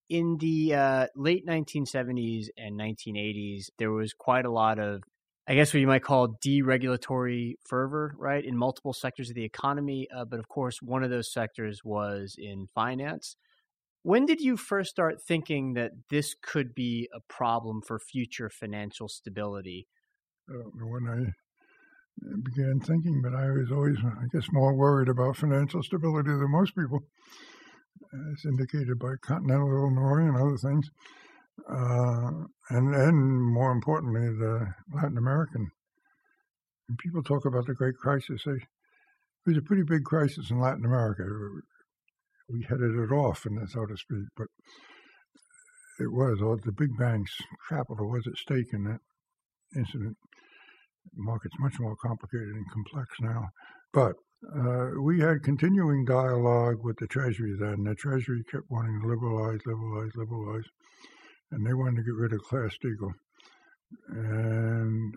[0.09, 5.03] In the uh, late 1970s and 1980s, there was quite a lot of
[5.45, 10.07] I guess what you might call deregulatory fervor, right, in multiple sectors of the economy.
[10.15, 13.35] Uh, but of course, one of those sectors was in finance.
[14.03, 19.09] When did you first start thinking that this could be a problem for future financial
[19.09, 19.87] stability?
[20.47, 25.09] Know when I uh, began thinking, but I was always, uh, I guess, more worried
[25.09, 26.99] about financial stability than most people,
[28.31, 30.89] as indicated by Continental Illinois and other things
[31.69, 32.31] uh,
[32.69, 35.69] and then more importantly, the Latin American.
[36.89, 38.43] And people talk about the Great Crisis.
[38.45, 38.61] They, it
[39.45, 41.23] was a pretty big crisis in Latin America.
[42.49, 44.47] We headed it off, and so to speak, but
[45.99, 47.35] it was all the big banks'
[47.69, 48.99] capital was at stake in that
[49.75, 50.17] incident.
[51.15, 53.49] The market's much more complicated and complex now,
[53.93, 54.15] but
[54.55, 57.83] uh, we had continuing dialogue with the Treasury then.
[57.83, 60.65] The Treasury kept wanting to liberalize, liberalize, liberalize
[61.53, 63.13] and they wanted to get rid of Glass-Steagall.
[64.09, 65.13] And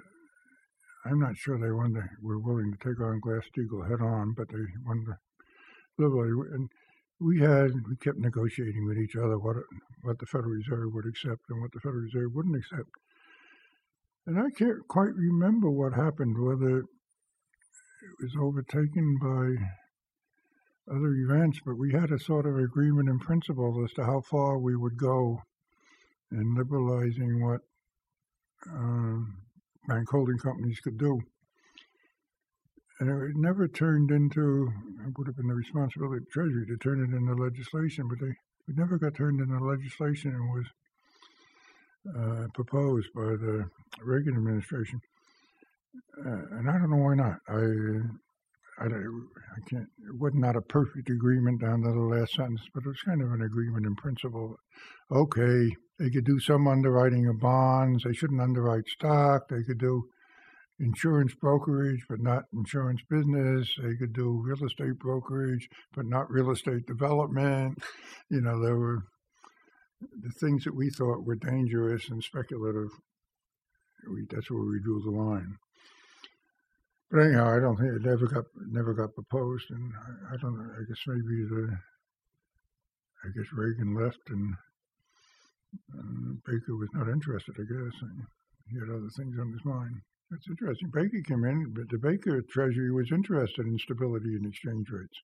[1.07, 4.49] I'm not sure they wanted to, were willing to take on Glass-Steagall head on, but
[4.49, 5.17] they wanted to.
[5.99, 6.69] And
[7.21, 9.57] we had we kept negotiating with each other what
[10.03, 12.91] what the Federal Reserve would accept and what the Federal Reserve wouldn't accept.
[14.27, 16.87] And I can't quite remember what happened, whether it
[18.21, 23.93] was overtaken by other events, but we had a sort of agreement in principle as
[23.95, 25.41] to how far we would go
[26.31, 27.61] and liberalizing what
[28.69, 29.19] uh,
[29.89, 31.21] bank holding companies could do.
[32.99, 34.69] And it never turned into,
[35.07, 38.19] it would have been the responsibility of the Treasury to turn it into legislation, but
[38.21, 40.67] they, it never got turned into legislation and was
[42.19, 43.65] uh, proposed by the
[44.03, 45.01] Reagan administration.
[46.25, 47.37] Uh, and I don't know why not.
[47.49, 47.61] I,
[48.79, 49.89] I, I can't.
[50.07, 53.23] It was not a perfect agreement down to the last sentence, but it was kind
[53.23, 54.57] of an agreement in principle.
[55.11, 58.05] Okay, they could do some underwriting of bonds.
[58.05, 59.49] They shouldn't underwrite stock.
[59.49, 60.03] They could do
[60.79, 63.69] insurance brokerage, but not insurance business.
[63.83, 67.79] They could do real estate brokerage, but not real estate development.
[68.31, 69.05] You know, there were
[70.01, 72.91] the things that we thought were dangerous and speculative.
[74.13, 75.57] We, that's where we drew the line.
[77.17, 80.53] But anyhow, I don't think it ever got never got proposed, and I, I don't
[80.53, 80.69] know.
[80.69, 81.73] I guess maybe the
[83.25, 84.53] I guess Reagan left, and
[85.97, 87.57] uh, Baker was not interested.
[87.57, 88.21] I guess and
[88.69, 89.97] he had other things on his mind.
[90.31, 90.91] That's interesting.
[90.93, 95.17] Baker came in, but the Baker Treasury was interested in stability in exchange rates.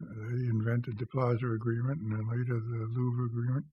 [0.00, 3.66] Uh, they invented the Plaza Agreement and then later the Louvre Agreement,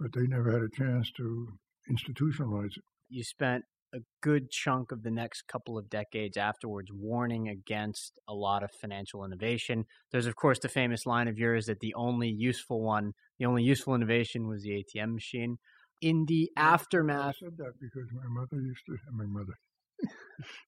[0.00, 1.52] but they never had a chance to
[1.88, 2.82] institutionalize it.
[3.08, 8.34] You spent a good chunk of the next couple of decades afterwards warning against a
[8.34, 9.84] lot of financial innovation.
[10.10, 13.62] There's, of course, the famous line of yours that the only useful one, the only
[13.62, 15.58] useful innovation was the ATM machine
[16.00, 17.36] in the aftermath.
[17.40, 19.54] I said that because my mother used to, my mother,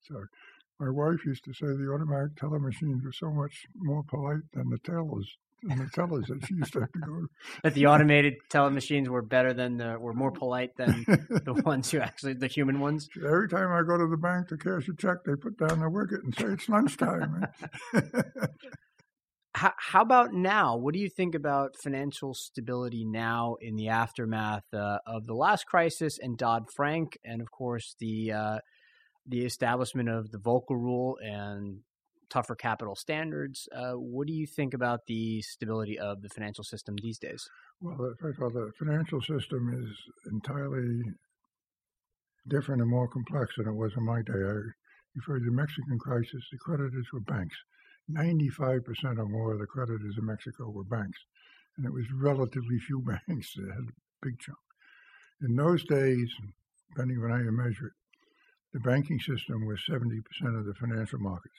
[0.08, 0.26] sorry,
[0.78, 4.70] my wife used to say the automatic teller machines were so much more polite than
[4.70, 5.36] the tellers.
[5.62, 7.26] Than the tellers that she used to have to go.
[7.62, 11.90] that the automated teller machines were better than the, were more polite than the ones
[11.90, 13.08] who actually, the human ones.
[13.16, 15.88] Every time I go to the bank to cash a check, they put down the
[15.88, 17.46] wicket and say it's lunchtime.
[19.54, 20.76] how, how about now?
[20.76, 25.66] What do you think about financial stability now in the aftermath uh, of the last
[25.66, 28.58] crisis and Dodd Frank, and of course the uh,
[29.26, 31.80] the establishment of the Volcker Rule and
[32.30, 33.68] tougher capital standards?
[33.74, 37.48] Uh, what do you think about the stability of the financial system these days?
[37.80, 41.02] Well, first of all, the financial system is entirely
[42.48, 44.32] different and more complex than it was in my day.
[44.32, 44.60] I
[45.14, 46.42] referred to the Mexican crisis.
[46.50, 47.56] The creditors were banks
[48.10, 51.18] 95% or more of the creditors in Mexico were banks,
[51.76, 54.58] and it was relatively few banks that had a big chunk.
[55.42, 56.32] In those days,
[56.90, 57.92] depending on how you measure it,
[58.72, 60.18] the banking system was 70%
[60.58, 61.56] of the financial markets.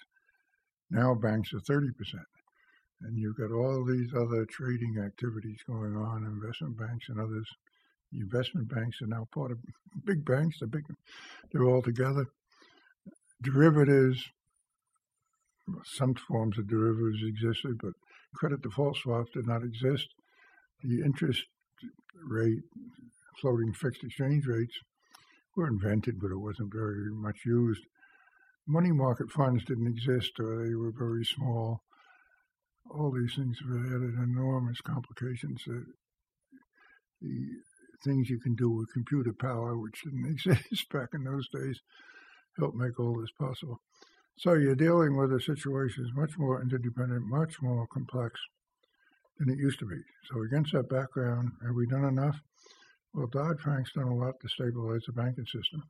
[0.89, 1.91] Now banks are 30%.
[3.01, 7.47] And you've got all these other trading activities going on, investment banks and others.
[8.11, 9.59] The investment banks are now part of
[10.05, 10.57] big banks.
[10.59, 10.83] They're big.
[11.51, 12.25] They're all together.
[13.43, 14.23] Derivatives,
[15.83, 17.93] some forms of derivatives existed, but
[18.35, 20.07] credit default swaps did not exist.
[20.83, 21.43] The interest
[22.27, 22.63] rate,
[23.41, 24.73] floating fixed exchange rates,
[25.55, 27.81] were invented, but it wasn't very much used.
[28.67, 31.81] Money market funds didn't exist, or they were very small.
[32.91, 35.61] All these things have added enormous complications.
[35.65, 35.85] That
[37.21, 37.47] the
[38.03, 41.79] things you can do with computer power, which didn't exist back in those days,
[42.57, 43.79] help make all this possible.
[44.37, 48.39] So you're dealing with a situation that's much more interdependent, much more complex
[49.39, 49.97] than it used to be.
[50.29, 52.39] So against that background, have we done enough?
[53.13, 55.83] Well, Dodd-Frank's done a lot to stabilize the banking system,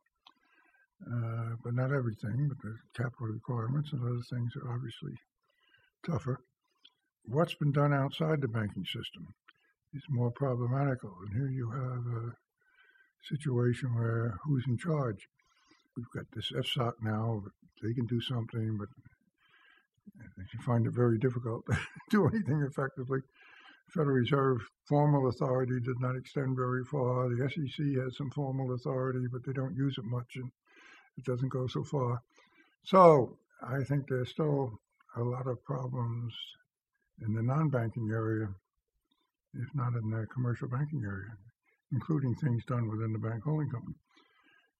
[1.06, 2.48] uh, but not everything.
[2.48, 5.12] But the capital requirements and other things are obviously
[6.04, 6.40] tougher.
[7.26, 9.34] What's been done outside the banking system
[9.94, 11.12] is more problematical.
[11.26, 12.32] And here you have a
[13.22, 15.28] situation where who's in charge?
[15.96, 17.42] We've got this FSOC now,
[17.82, 18.88] they can do something, but
[20.52, 21.76] you find it very difficult to
[22.10, 23.20] do anything effectively.
[23.88, 27.28] Federal Reserve formal authority did not extend very far.
[27.28, 30.50] The SEC has some formal authority, but they don't use it much, and
[31.18, 32.22] it doesn't go so far.
[32.84, 34.78] So I think there's still
[35.16, 36.32] a lot of problems
[37.26, 38.48] in the non-banking area,
[39.54, 41.32] if not in the commercial banking area,
[41.92, 43.96] including things done within the bank holding company.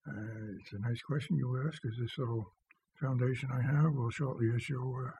[0.07, 1.83] Uh, it's a nice question you ask.
[1.85, 2.53] Is this little
[3.01, 5.13] foundation I have will shortly issue a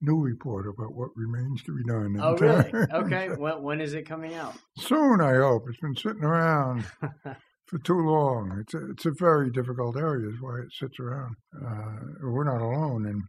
[0.00, 2.16] new report about what remains to be done.
[2.20, 2.72] Oh, really?
[2.92, 3.30] okay.
[3.36, 4.54] Well, when is it coming out?
[4.76, 5.66] Soon, I hope.
[5.68, 6.84] It's been sitting around
[7.66, 8.58] for too long.
[8.60, 11.36] It's a, it's a very difficult area, is why it sits around.
[11.54, 13.22] Uh, we're not alone, and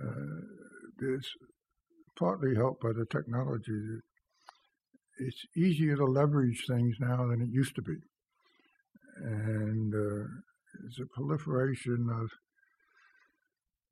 [0.00, 1.30] uh, it's
[2.18, 3.98] partly helped by the technology.
[5.18, 7.96] It's easier to leverage things now than it used to be.
[9.16, 10.26] And uh,
[10.80, 12.30] there's a proliferation of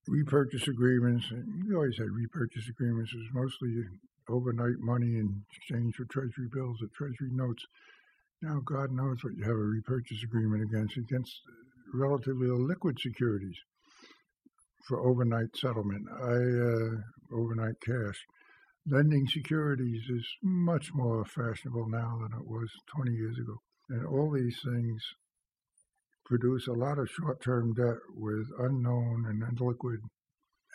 [0.08, 1.26] repurchase agreements.
[1.66, 3.12] We always had repurchase agreements.
[3.12, 3.84] It was mostly
[4.28, 7.64] overnight money in exchange for treasury bills or treasury notes.
[8.42, 11.42] Now, God knows what you have a repurchase agreement against, against
[11.92, 13.56] relatively liquid securities
[14.88, 18.24] for overnight settlement, I, uh, overnight cash.
[18.86, 23.56] Lending securities is much more fashionable now than it was 20 years ago.
[23.90, 25.02] And all these things
[26.24, 29.98] produce a lot of short-term debt with unknown and illiquid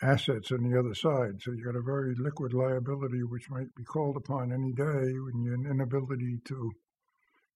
[0.02, 1.40] assets on the other side.
[1.40, 5.42] So you've got a very liquid liability which might be called upon any day when
[5.42, 6.72] you're an inability to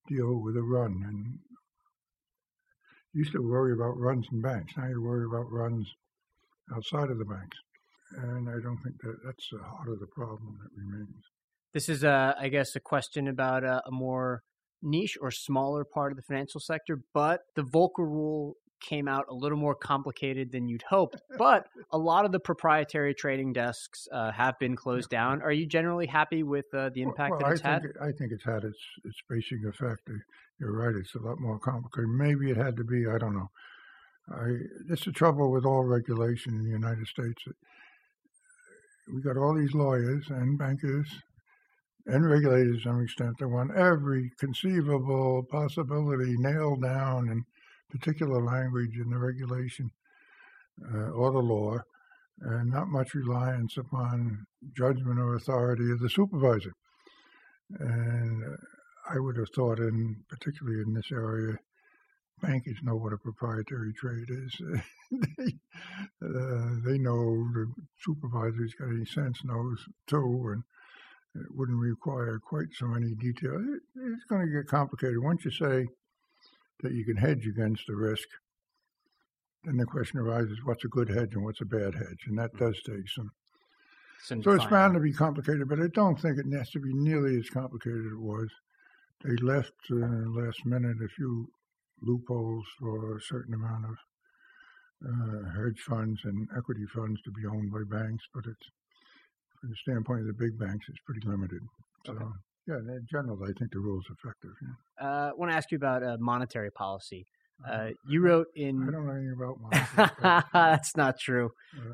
[0.09, 1.03] deal with a run.
[1.07, 1.39] And
[3.13, 4.73] used to worry about runs in banks.
[4.77, 5.87] Now you worry about runs
[6.75, 7.57] outside of the banks.
[8.17, 11.25] And I don't think that that's the heart of the problem that remains.
[11.73, 14.43] This is, uh, I guess, a question about a, a more
[14.83, 19.35] niche or smaller part of the financial sector, but the Volcker rule came out a
[19.35, 21.23] little more complicated than you'd hoped.
[21.39, 25.43] But a lot of the proprietary trading desks uh, have been closed down.
[25.43, 27.83] Are you generally happy with uh, the impact well, that it's I had?
[27.83, 30.09] think It, I think it's had its its basic effect.
[30.59, 32.11] You're right; it's a lot more complicated.
[32.11, 33.07] Maybe it had to be.
[33.07, 33.51] I don't know.
[34.33, 34.57] I,
[34.89, 37.43] it's the trouble with all regulation in the United States.
[39.13, 41.09] We got all these lawyers and bankers
[42.07, 47.45] and regulators to some extent that want every conceivable possibility nailed down in
[47.91, 49.91] particular language in the regulation
[50.93, 51.79] uh, or the law,
[52.41, 56.73] and not much reliance upon judgment or authority of the supervisor.
[57.79, 58.57] And
[59.11, 61.57] I would have thought, in particularly in this area,
[62.41, 64.57] bankers know what a proprietary trade is.
[65.11, 65.53] they,
[66.25, 67.67] uh, they know the
[68.01, 70.63] supervisor who's got any sense knows too, and
[71.43, 73.63] it wouldn't require quite so many details.
[73.63, 75.23] It, it's going to get complicated.
[75.23, 75.87] Once you say
[76.83, 78.29] that you can hedge against the risk,
[79.65, 82.25] then the question arises what's a good hedge and what's a bad hedge?
[82.27, 83.31] And that does take some.
[84.23, 86.93] Some So it's bound to be complicated, but I don't think it has to be
[86.93, 88.49] nearly as complicated as it was.
[89.25, 91.49] They left uh, last minute a few
[92.03, 93.97] loopholes for a certain amount of
[95.07, 98.67] uh, hedge funds and equity funds to be owned by banks, but it's
[99.61, 101.61] from the standpoint of the big banks, it's pretty limited.
[102.07, 102.25] So, Okay.
[102.67, 104.51] Yeah, in general, I think the rule's effective.
[104.63, 105.07] Yeah.
[105.07, 107.27] Uh, I want to ask you about uh, monetary policy.
[107.69, 108.87] Uh, you wrote in.
[108.89, 110.49] I don't know anything about monetary policy.
[110.53, 111.51] That's not true.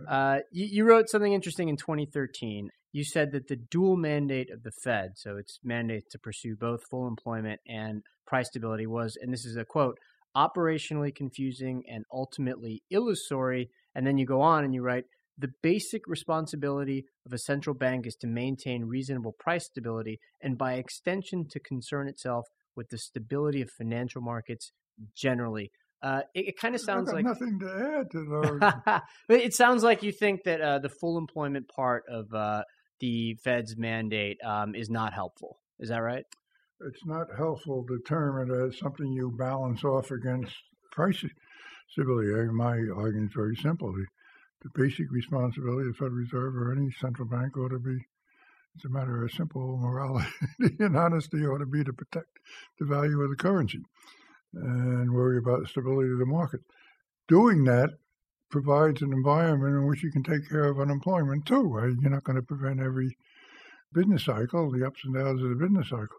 [0.08, 2.70] Uh, you, you wrote something interesting in 2013.
[2.92, 6.80] You said that the dual mandate of the Fed, so its mandate to pursue both
[6.90, 9.98] full employment and price stability, was, and this is a quote,
[10.36, 13.70] operationally confusing and ultimately illusory.
[13.94, 15.04] And then you go on and you write,
[15.38, 20.74] the basic responsibility of a central bank is to maintain reasonable price stability and by
[20.74, 24.72] extension to concern itself with the stability of financial markets
[25.14, 25.70] generally.
[26.02, 28.60] Uh, it, it kind of sounds like nothing to add to those.
[28.84, 29.02] but
[29.40, 32.62] it sounds like you think that uh, the full employment part of uh,
[33.00, 35.58] the Fed's mandate um, is not helpful.
[35.78, 36.24] Is that right?
[36.80, 40.54] it's not helpful to term it as something you balance off against
[40.92, 41.24] price
[41.90, 42.28] stability.
[42.52, 43.92] My argument is very simple.
[43.92, 44.06] The,
[44.66, 47.96] the basic responsibility of the Federal Reserve or any central bank ought to be,
[48.74, 50.28] it's a matter of simple morality
[50.80, 52.28] and honesty, ought to be to protect
[52.78, 53.80] the value of the currency
[54.54, 56.60] and worry about the stability of the market.
[57.28, 57.90] Doing that
[58.50, 61.62] provides an environment in which you can take care of unemployment too.
[61.62, 61.94] Right?
[62.00, 63.16] You're not going to prevent every
[63.92, 66.18] business cycle, the ups and downs of the business cycle,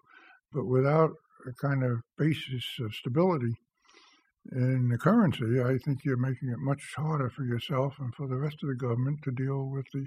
[0.54, 1.12] but without
[1.48, 3.56] a kind of basis of stability
[4.52, 8.38] in the currency, I think you're making it much harder for yourself and for the
[8.38, 10.06] rest of the government to deal with the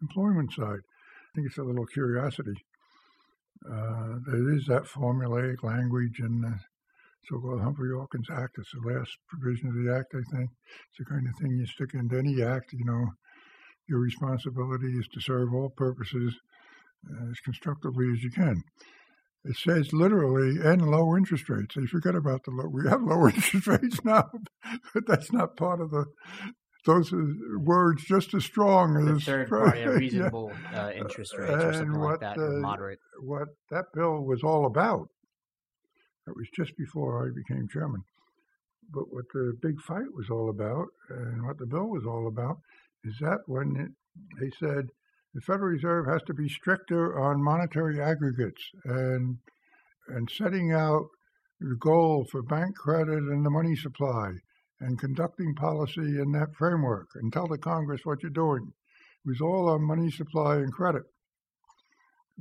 [0.00, 0.80] employment side.
[0.80, 2.54] I think it's a little curiosity.
[3.68, 6.58] Uh, there is that formulaic language in the
[7.28, 8.58] so-called Humphrey-Hawkins Act.
[8.58, 10.50] It's the last provision of the act, I think.
[10.90, 12.72] It's the kind of thing you stick into any act.
[12.72, 13.06] You know,
[13.88, 16.34] your responsibility is to serve all purposes
[17.30, 18.62] as constructively as you can.
[19.44, 21.74] It says literally, and low interest rates.
[21.74, 22.66] They forget about the low.
[22.66, 24.30] We have low interest rates now,
[24.94, 26.06] but that's not part of the.
[26.86, 29.86] Those are words just as strong The as third party, yeah.
[29.86, 32.98] a reasonable uh, interest rates or something like what, that, or uh, moderate.
[33.22, 35.08] what that bill was all about.
[36.26, 38.02] That was just before I became chairman.
[38.92, 42.58] But what the big fight was all about, and what the bill was all about,
[43.02, 43.90] is that when it,
[44.40, 44.88] they said
[45.34, 49.38] the Federal Reserve has to be stricter on monetary aggregates and
[50.08, 51.06] and setting out
[51.60, 54.32] the goal for bank credit and the money supply
[54.80, 58.72] and conducting policy in that framework and tell the Congress what you're doing.
[59.24, 61.04] It was all on money supply and credit.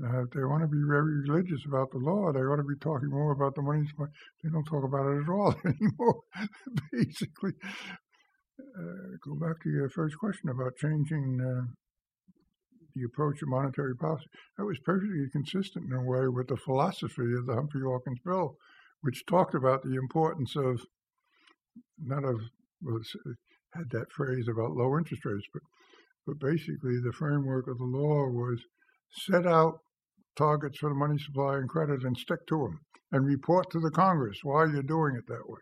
[0.04, 2.78] Uh, if they want to be very religious about the law, they ought to be
[2.82, 4.08] talking more about the money supply.
[4.44, 6.22] They don't talk about it at all anymore.
[6.91, 7.54] Basically,
[8.60, 11.72] uh, go back to your first question about changing uh,
[12.96, 14.26] the approach of monetary policy.
[14.58, 18.58] That was perfectly consistent in a way with the philosophy of the Humphrey Hawkins bill,
[19.02, 20.82] which talked about the importance of
[22.00, 22.39] not of
[22.82, 23.00] well,
[23.74, 25.64] had that phrase about low interest rates, but
[26.26, 28.60] but basically the framework of the law was
[29.12, 29.80] set out
[30.36, 32.80] targets for the money supply and credit and stick to them
[33.12, 35.60] and report to the Congress why you're doing it that way.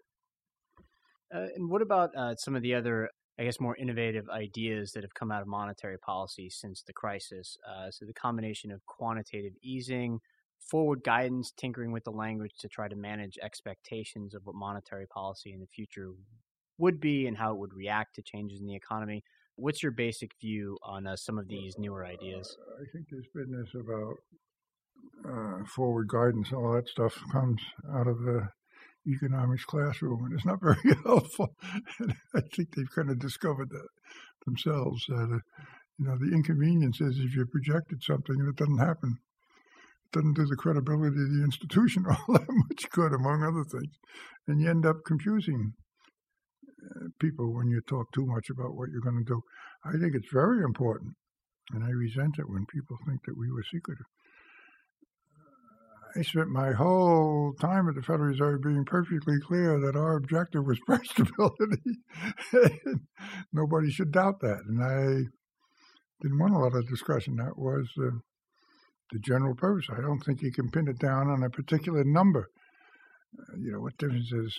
[1.33, 3.09] Uh, and what about uh, some of the other,
[3.41, 7.57] I guess, more innovative ideas that have come out of monetary policy since the crisis?
[7.67, 10.19] Uh, so the combination of quantitative easing,
[10.59, 15.53] forward guidance, tinkering with the language to try to manage expectations of what monetary policy
[15.53, 16.11] in the future
[16.77, 19.23] would be and how it would react to changes in the economy.
[19.55, 22.55] What's your basic view on uh, some of these newer ideas?
[22.79, 24.17] I think this business about
[25.27, 27.59] uh, forward guidance, all that stuff comes
[27.91, 28.49] out of the
[29.07, 31.55] economics classroom, and it's not very helpful.
[32.35, 33.87] I think they've kind of discovered that
[34.45, 35.05] themselves.
[35.07, 35.63] That uh,
[35.97, 39.17] you know, the inconvenience is if you projected something and it doesn't happen,
[40.05, 43.93] it doesn't do the credibility of the institution all that much good, among other things,
[44.47, 45.73] and you end up confusing
[46.83, 49.41] uh, people when you talk too much about what you're going to do.
[49.85, 51.13] I think it's very important,
[51.71, 54.05] and I resent it when people think that we were secretive.
[56.15, 60.65] I spent my whole time at the Federal Reserve being perfectly clear that our objective
[60.65, 61.99] was price stability.
[63.53, 64.61] Nobody should doubt that.
[64.67, 65.23] And I
[66.21, 67.35] didn't want a lot of discussion.
[67.37, 68.17] That was uh,
[69.11, 69.87] the general purpose.
[69.91, 72.47] I don't think you can pin it down on a particular number.
[73.39, 74.57] Uh, you know, what difference is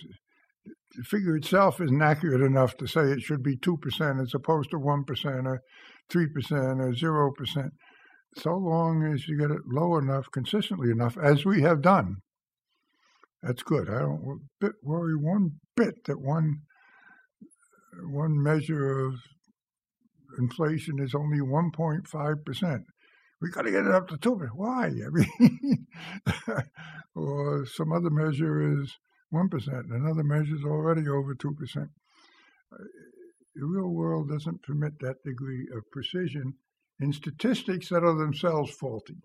[0.96, 4.78] the figure itself isn't accurate enough to say it should be 2% as opposed to
[4.78, 5.60] 1% or
[6.10, 7.70] 3% or 0%
[8.36, 12.16] so long as you get it low enough, consistently enough, as we have done,
[13.42, 13.90] that's good.
[13.90, 16.62] I don't bit worry one bit that one
[18.00, 19.14] one measure of
[20.38, 22.84] inflation is only 1.5 percent.
[23.40, 24.36] We got to get it up to two.
[24.54, 24.86] Why?
[24.86, 25.86] I mean,
[27.14, 28.96] or some other measure is
[29.30, 31.88] one percent, another measure is already over two percent.
[32.72, 32.84] Uh,
[33.54, 36.54] the real world doesn't permit that degree of precision
[37.00, 39.16] in statistics that are themselves faulty.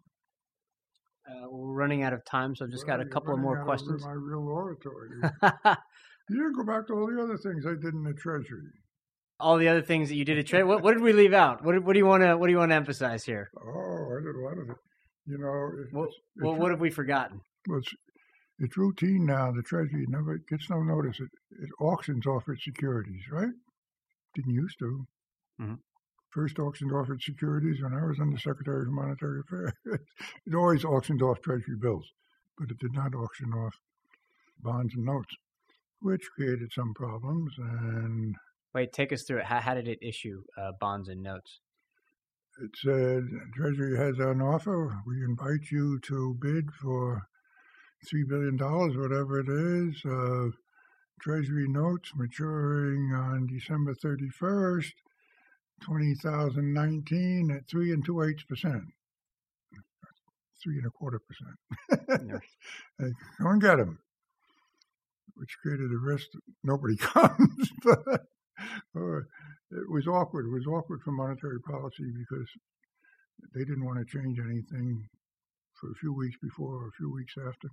[1.29, 3.63] Uh, we're running out of time, so I've just well, got a couple of more
[3.65, 4.03] questions.
[4.03, 5.09] my real oratory.
[5.43, 8.71] you didn't go back to all the other things I did in the Treasury.
[9.39, 10.67] All the other things that you did at Treasury.
[10.67, 11.63] What, what, did we leave out?
[11.63, 13.49] What, what do you want to What do you want to emphasize here?
[13.57, 14.77] Oh, I did a lot of it.
[15.27, 17.41] You know, it's, well, it's, well what have we forgotten?
[17.67, 17.93] Well, it's,
[18.59, 19.51] it's routine now.
[19.51, 21.19] The Treasury never gets no notice.
[21.19, 21.29] It,
[21.61, 23.53] it auctions off its securities, right?
[24.33, 25.05] Didn't used to.
[25.61, 25.73] Mm-hmm
[26.37, 29.73] first auctioned off its securities when I was under Secretary of Monetary Affairs.
[30.45, 32.05] it always auctioned off Treasury bills,
[32.59, 33.73] but it did not auction off
[34.61, 35.35] bonds and notes,
[35.99, 37.53] which created some problems.
[37.57, 38.35] And
[38.71, 39.45] wait, take us through it.
[39.45, 41.59] How, how did it issue uh, bonds and notes?
[42.61, 43.23] It said
[43.55, 44.95] Treasury has an offer.
[45.07, 47.23] We invite you to bid for
[48.07, 50.05] three billion dollars, whatever it is.
[50.05, 50.55] Uh,
[51.19, 54.93] Treasury notes maturing on December 31st
[55.85, 58.83] 2019 at three and two eighths percent.
[60.63, 62.41] Three and a quarter percent.
[62.99, 63.11] hey,
[63.41, 63.99] go and get them.
[65.35, 67.69] Which created a risk that nobody comes.
[67.83, 67.99] but
[68.95, 69.19] uh,
[69.71, 70.47] it was awkward.
[70.47, 72.47] It was awkward for monetary policy because
[73.53, 75.07] they didn't want to change anything
[75.79, 77.67] for a few weeks before or a few weeks after.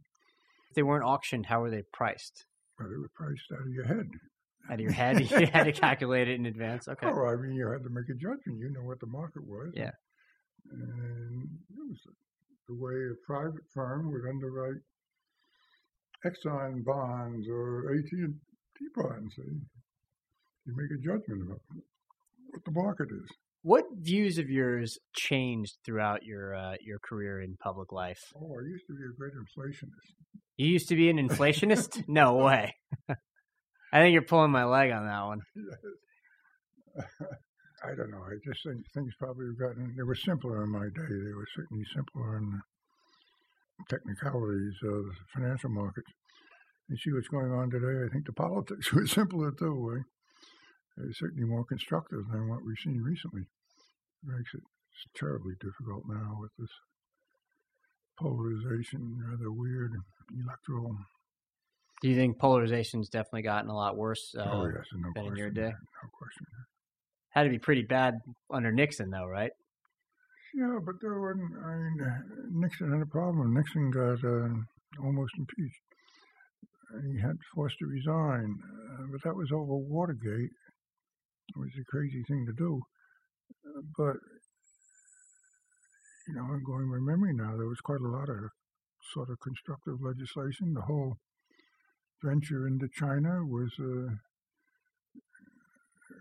[0.68, 2.44] If they weren't auctioned, how were they priced?
[2.78, 4.11] Well, they were priced out of your head
[4.69, 5.21] out of your head.
[5.31, 6.89] you had to calculate it in advance.
[6.89, 7.07] Okay.
[7.07, 8.59] Oh, I mean, you had to make a judgment.
[8.59, 9.73] You know what the market was.
[9.75, 9.91] Yeah.
[10.71, 11.99] And it was
[12.69, 14.81] the way a private firm would underwrite
[16.25, 19.35] Exxon bonds or AT&T bonds.
[19.39, 21.61] You make a judgment about
[22.51, 23.29] what the market is.
[23.62, 28.21] What views of yours changed throughout your uh, your career in public life?
[28.37, 30.12] Oh, I used to be a great inflationist.
[30.57, 32.05] You used to be an inflationist?
[32.09, 32.75] no way.
[33.95, 35.40] I think you're pulling my leg on that one.
[36.99, 38.26] I don't know.
[38.26, 39.95] I just think things probably have gotten.
[39.97, 41.14] They were simpler in my day.
[41.14, 42.59] They were certainly simpler in the
[43.88, 46.11] technicalities of the financial markets.
[46.88, 48.03] You see what's going on today.
[48.05, 49.70] I think the politics were simpler too.
[49.70, 49.95] Eh?
[49.95, 50.05] Right?
[50.97, 53.42] They're certainly more constructive than what we've seen recently.
[53.42, 54.62] It makes it
[55.14, 56.74] terribly difficult now with this
[58.18, 59.92] polarization, rather weird
[60.34, 60.99] electoral
[62.05, 65.36] do you think polarization's definitely gotten a lot worse uh, oh, yes, no than in
[65.36, 65.72] your day?
[65.72, 66.44] No question.
[67.30, 68.12] Had to be pretty bad
[68.52, 69.50] under Nixon, though, right?
[70.55, 71.57] Yeah, but there wasn't.
[71.64, 73.55] I mean, Nixon had a problem.
[73.55, 74.52] Nixon got uh,
[75.02, 75.80] almost impeached.
[77.11, 78.55] He had forced to resign,
[78.92, 80.52] uh, but that was over Watergate.
[80.52, 82.82] It was a crazy thing to do.
[83.66, 84.16] Uh, but
[86.28, 87.57] you know, I'm going by memory now.
[87.57, 88.50] There was quite a lot of
[89.14, 90.74] sort of constructive legislation.
[90.74, 91.16] The whole
[92.25, 94.11] venture into China was uh,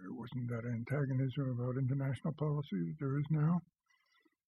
[0.10, 3.60] wasn't that antagonism about international policy that there is now.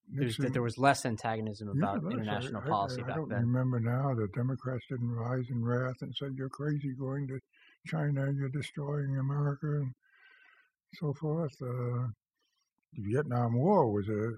[0.08, 3.30] Nixon, that there was less antagonism about yeah, international I, policy I, I back don't
[3.30, 3.40] then.
[3.42, 7.40] remember now the Democrats didn't rise in wrath and said you're crazy going to
[7.88, 9.94] China, you're destroying America, and
[11.00, 11.52] so forth.
[11.62, 12.08] Uh,
[12.94, 14.32] the Vietnam War was a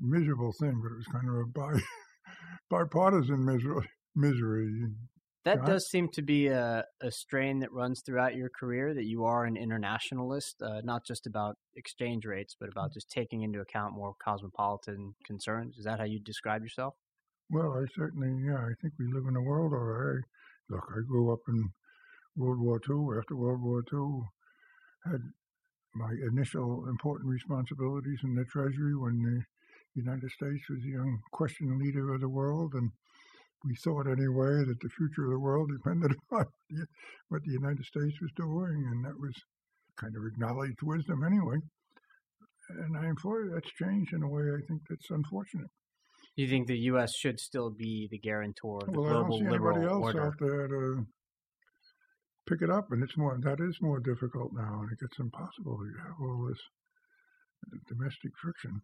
[0.00, 1.82] miserable thing, but it was kind of a bi-
[2.70, 3.86] bipartisan misery.
[4.14, 4.70] misery.
[5.44, 5.66] That John?
[5.66, 9.44] does seem to be a, a strain that runs throughout your career that you are
[9.44, 14.14] an internationalist, uh, not just about exchange rates, but about just taking into account more
[14.24, 15.76] cosmopolitan concerns.
[15.76, 16.94] Is that how you describe yourself?
[17.50, 21.00] Well, I certainly, yeah, I think we live in a world, or I, look, I
[21.06, 21.70] grew up in
[22.36, 23.18] World War II.
[23.18, 24.22] After World War II,
[25.04, 25.20] had
[25.94, 32.14] my initial important responsibilities in the Treasury when the United States was the unquestioned leader
[32.14, 32.90] of the world, and
[33.64, 36.46] we thought anyway that the future of the world depended upon
[37.28, 39.34] what the United States was doing, and that was
[39.98, 41.56] kind of acknowledged wisdom anyway.
[42.70, 45.70] And I'm employ that's changed in a way I think that's unfortunate.
[46.36, 47.14] You think the U.S.
[47.14, 50.04] should still be the guarantor of the well, global I don't see liberal anybody else
[50.04, 50.26] order?
[50.26, 51.06] out there to
[52.48, 55.78] pick it up, and it's more that is more difficult now, and it gets impossible.
[55.86, 56.60] You have all this
[57.88, 58.80] domestic friction.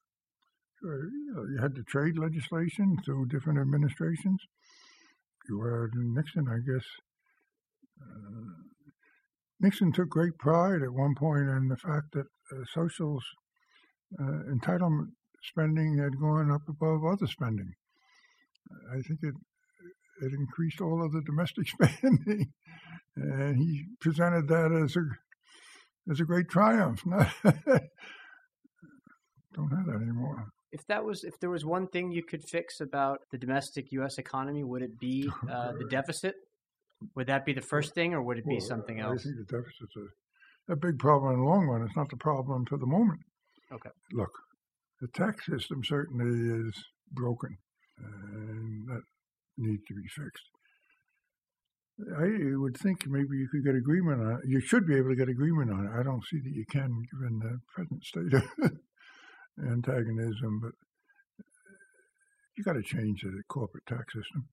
[0.81, 4.41] Sure, you, had the trade legislation through different administrations
[5.51, 6.87] you were Nixon, I guess.
[8.01, 8.55] Uh,
[9.59, 13.19] Nixon took great pride at one point in the fact that uh, social
[14.19, 15.09] uh, entitlement
[15.43, 17.73] spending had gone up above other spending.
[18.93, 19.35] I think it
[20.23, 22.53] it increased all of the domestic spending,
[23.17, 25.05] and he presented that as a
[26.11, 27.03] as a great triumph.
[27.05, 27.31] Don't
[29.71, 33.21] have that anymore if that was if there was one thing you could fix about
[33.31, 34.19] the domestic U.S.
[34.19, 36.35] economy, would it be uh, the deficit?
[37.15, 39.23] Would that be the first thing, or would it be well, something else?
[39.23, 39.97] I think the deficit's
[40.69, 41.83] a, a big problem in the long run.
[41.83, 43.21] It's not the problem for the moment.
[43.73, 43.91] Okay.
[44.13, 44.33] Look,
[45.01, 46.75] the tax system certainly is
[47.13, 47.57] broken,
[47.99, 49.03] and that
[49.57, 50.45] needs to be fixed.
[52.19, 54.41] I would think maybe you could get agreement on it.
[54.47, 55.91] You should be able to get agreement on it.
[55.99, 58.73] I don't see that you can, given the present state of
[59.69, 60.73] antagonism, but
[62.57, 64.49] you got to change the corporate tax system.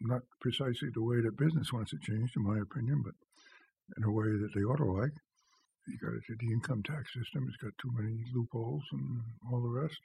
[0.00, 3.14] Not precisely the way that business wants it changed, in my opinion, but
[3.96, 5.12] in a way that they ought to like.
[5.86, 7.46] You got to the income tax system.
[7.48, 9.20] It's got too many loopholes and
[9.50, 9.98] all the rest.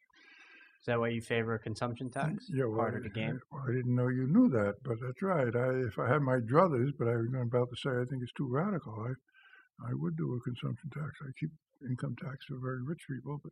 [0.85, 2.29] Is that why you favor a consumption tax?
[2.29, 3.39] Mm, yeah, well, part of the game.
[3.51, 5.49] I, I, didn't know you knew that, but that's right.
[5.55, 8.37] I, if I had my druthers, but I was about to say I think it's
[8.37, 8.93] too radical.
[9.01, 11.09] I, I would do a consumption tax.
[11.23, 11.49] I keep
[11.89, 13.51] income tax for very rich people, but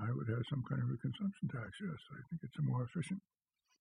[0.00, 2.00] I would have some kind of a consumption tax, yes.
[2.12, 3.20] I think it's a more efficient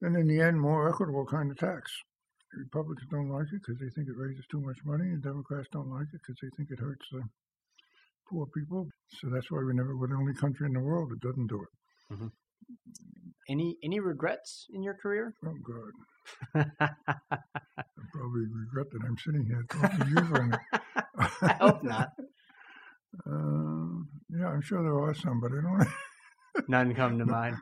[0.01, 1.91] and in the end, more equitable kind of tax.
[2.53, 5.67] The Republicans don't like it because they think it raises too much money, and Democrats
[5.71, 7.21] don't like it because they think it hurts the
[8.29, 8.87] poor people.
[9.19, 11.61] So that's why we never, we're the only country in the world that doesn't do
[11.61, 12.13] it.
[12.13, 12.27] Mm-hmm.
[13.49, 15.33] Any any regrets in your career?
[15.43, 15.91] Oh God,
[16.55, 16.89] I
[18.13, 20.79] probably regret that I'm sitting here talking to you right now.
[21.41, 22.09] I hope not.
[23.25, 25.87] Uh, yeah, I'm sure there are some, but I don't.
[26.67, 27.57] None come to mind.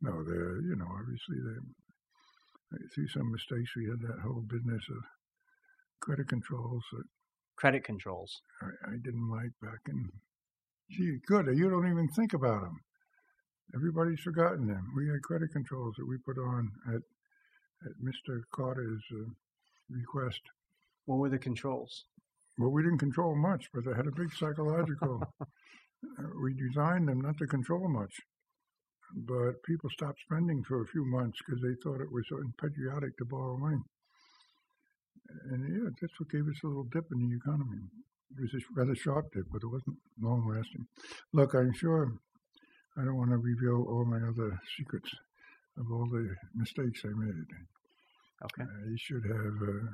[0.00, 0.60] No, there.
[0.62, 5.02] You know, obviously, they, through some mistakes, we had that whole business of
[6.00, 7.04] credit controls that
[7.56, 8.40] credit controls.
[8.62, 10.08] I, I didn't like back in.
[10.90, 11.46] Gee, good.
[11.56, 12.78] You don't even think about them.
[13.74, 14.92] Everybody's forgotten them.
[14.96, 17.02] We had credit controls that we put on at
[17.84, 18.40] at Mr.
[18.54, 19.30] Carter's uh,
[19.90, 20.40] request.
[21.06, 22.04] What were the controls?
[22.58, 25.22] Well, we didn't control much, but they had a big psychological.
[25.40, 25.46] uh,
[26.42, 28.12] we designed them not to control much
[29.14, 33.16] but people stopped spending for a few months because they thought it was so patriotic
[33.16, 33.80] to borrow money.
[35.50, 37.78] And yeah, that's what gave us a little dip in the economy.
[38.36, 40.86] It was a rather sharp dip, but it wasn't long lasting.
[41.32, 42.12] Look, I'm sure
[42.96, 45.10] I don't want to reveal all my other secrets
[45.78, 47.48] of all the mistakes I made.
[48.44, 48.64] Okay.
[48.64, 49.88] I should have uh,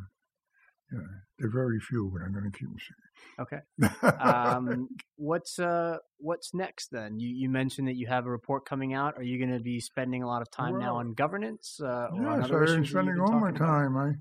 [0.94, 1.06] yeah,
[1.38, 3.04] they're very few, but I'm going to keep them secret.
[3.40, 4.18] Okay.
[4.20, 7.18] um, what's uh, what's next then?
[7.18, 9.16] You you mentioned that you have a report coming out.
[9.16, 11.80] Are you going to be spending a lot of time well, now on governance?
[11.80, 13.96] Uh, yes, I've been spending all my time.
[13.96, 14.14] About?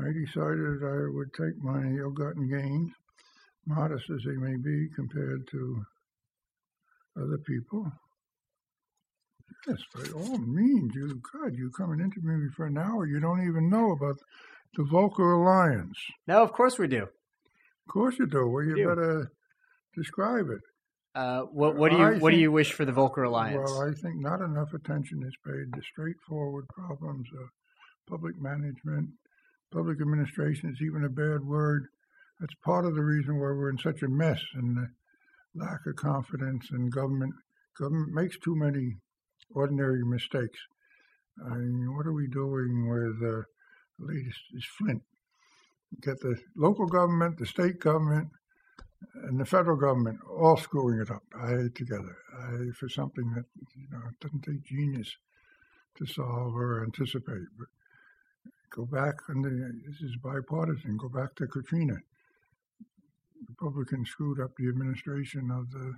[0.00, 2.90] I I decided I would take my ill-gotten gains,
[3.66, 5.86] modest as they may be compared to
[7.16, 7.90] other people.
[9.66, 13.06] Yes, by all means, you God, you come and interview me for an hour.
[13.06, 14.18] You don't even know about
[14.74, 15.98] the Volcker Alliance.
[16.26, 17.02] No, of course we do.
[17.02, 18.46] Of course you do.
[18.48, 18.88] Well, you do.
[18.88, 19.30] better
[19.94, 20.60] describe it.
[21.14, 23.70] Uh, what, what do you I What think, do you wish for the Volcker Alliance?
[23.70, 27.48] Well, I think not enough attention is paid to straightforward problems of
[28.08, 29.08] public management.
[29.72, 31.86] Public administration is even a bad word.
[32.40, 34.88] That's part of the reason why we're in such a mess and the
[35.54, 37.32] lack of confidence in government.
[37.78, 38.96] Government makes too many
[39.54, 40.58] ordinary mistakes.
[41.50, 43.42] I mean, what are we doing with uh,
[43.98, 45.02] the latest is Flint.
[46.02, 48.28] get the local government, the state government,
[49.24, 53.44] and the federal government all screwing it up I, together I, for something that
[53.76, 55.16] you know doesn't take genius
[55.96, 57.46] to solve or anticipate.
[57.58, 57.68] But
[58.74, 60.96] go back and uh, this is bipartisan.
[60.98, 61.96] Go back to Katrina.
[63.48, 65.94] Republicans screwed up the administration of the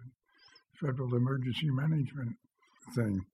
[0.81, 2.37] federal emergency management
[2.95, 3.25] thing.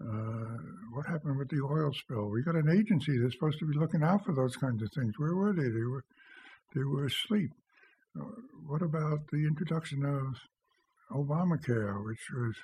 [0.00, 0.58] Uh,
[0.92, 2.28] what happened with the oil spill?
[2.30, 5.14] We got an agency that's supposed to be looking out for those kinds of things.
[5.18, 5.68] Where were they?
[5.68, 6.04] They were
[6.74, 7.50] they were asleep.
[8.18, 8.24] Uh,
[8.66, 10.34] what about the introduction of
[11.16, 12.56] Obamacare, which was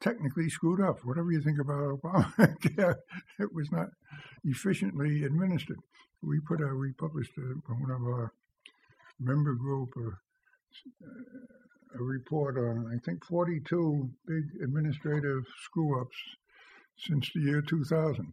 [0.00, 0.96] technically screwed up?
[1.04, 2.96] Whatever you think about Obamacare,
[3.38, 3.88] it was not
[4.44, 5.80] efficiently administered.
[6.22, 8.32] We put a we published a, one of our
[9.18, 10.10] member group a,
[11.98, 16.16] a report on I think 42 big administrative screw ups
[16.96, 18.32] since the year 2000.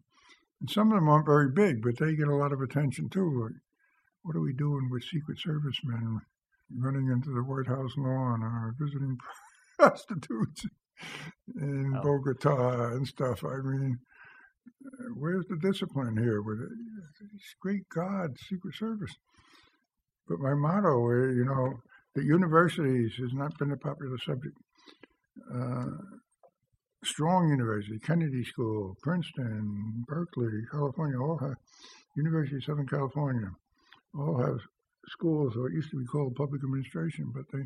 [0.60, 3.50] And some of them aren't very big, but they get a lot of attention too.
[4.24, 6.22] What are we doing with Secret Service men
[6.76, 9.18] running into the White House lawn or visiting
[9.80, 10.66] prostitutes
[11.56, 12.02] in oh.
[12.02, 13.44] Bogota and stuff?
[13.44, 14.00] I mean,
[15.16, 16.70] where's the discipline here with it?
[17.62, 19.16] Great God, Secret Service.
[20.28, 21.80] But my motto, eh, you know,
[22.24, 24.56] universities has not been a popular subject.
[25.54, 25.86] Uh,
[27.04, 31.56] strong university, Kennedy School, Princeton, Berkeley, California, all have
[32.16, 33.50] University of Southern California,
[34.18, 34.60] all have
[35.10, 37.66] schools, or it used to be called public administration, but they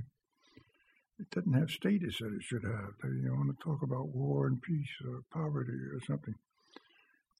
[1.20, 2.93] it doesn't have status that it should have.
[3.04, 6.34] They you know, want to talk about war and peace or poverty or something.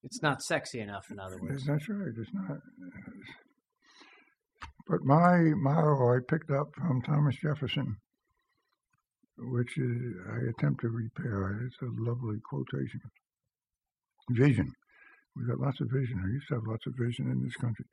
[0.03, 1.66] It's not sexy enough, in other words.
[1.66, 2.14] That's right.
[2.16, 2.57] It's not.
[4.92, 7.96] But my motto I picked up from Thomas Jefferson,
[9.38, 11.62] which is I attempt to repair.
[11.66, 13.00] It's a lovely quotation.
[14.32, 14.70] Vision.
[15.34, 16.22] We've got lots of vision.
[16.22, 17.86] I used to have lots of vision in this country.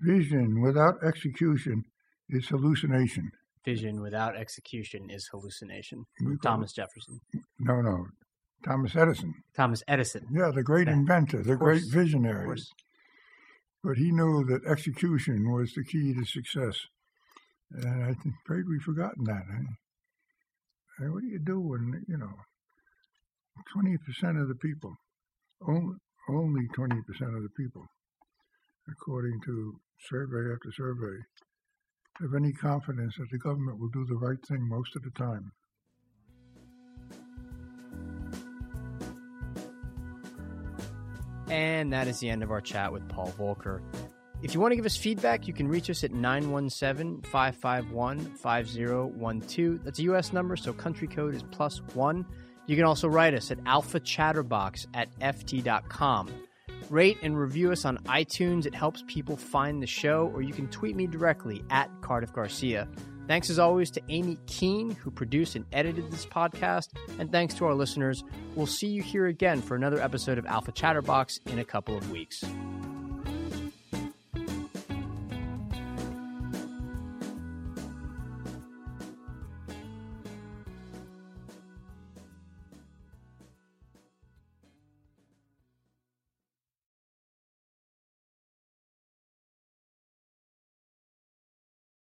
[0.00, 1.84] Vision without execution
[2.30, 3.30] is hallucination.
[3.62, 6.06] Vision without execution is hallucination.
[6.42, 7.20] Thomas Jefferson.
[7.58, 8.06] No, no.
[8.64, 9.34] Thomas Edison.
[9.54, 10.26] Thomas Edison.
[10.32, 10.94] Yeah, the great yeah.
[10.94, 12.58] inventor, the great visionary.
[13.82, 16.76] But he knew that execution was the key to success.
[17.70, 19.44] And I think, afraid we've forgotten that.
[19.50, 21.08] Eh?
[21.10, 22.34] what do you do when, you know,
[23.76, 24.94] 20% of the people,
[25.66, 25.94] only,
[26.28, 26.98] only 20%
[27.36, 27.86] of the people,
[28.90, 29.78] according to
[30.10, 31.18] survey after survey,
[32.20, 35.52] have any confidence that the government will do the right thing most of the time.
[41.50, 43.80] And that is the end of our chat with Paul Volcker.
[44.40, 49.84] If you want to give us feedback, you can reach us at 917 551 5012.
[49.84, 52.24] That's a US number, so country code is plus one.
[52.66, 56.28] You can also write us at alphachatterbox at ft.com.
[56.90, 58.64] Rate and review us on iTunes.
[58.64, 62.86] It helps people find the show, or you can tweet me directly at Cardiff Garcia.
[63.28, 66.88] Thanks as always to Amy Keene, who produced and edited this podcast.
[67.18, 68.24] And thanks to our listeners.
[68.54, 72.10] We'll see you here again for another episode of Alpha Chatterbox in a couple of
[72.10, 72.42] weeks.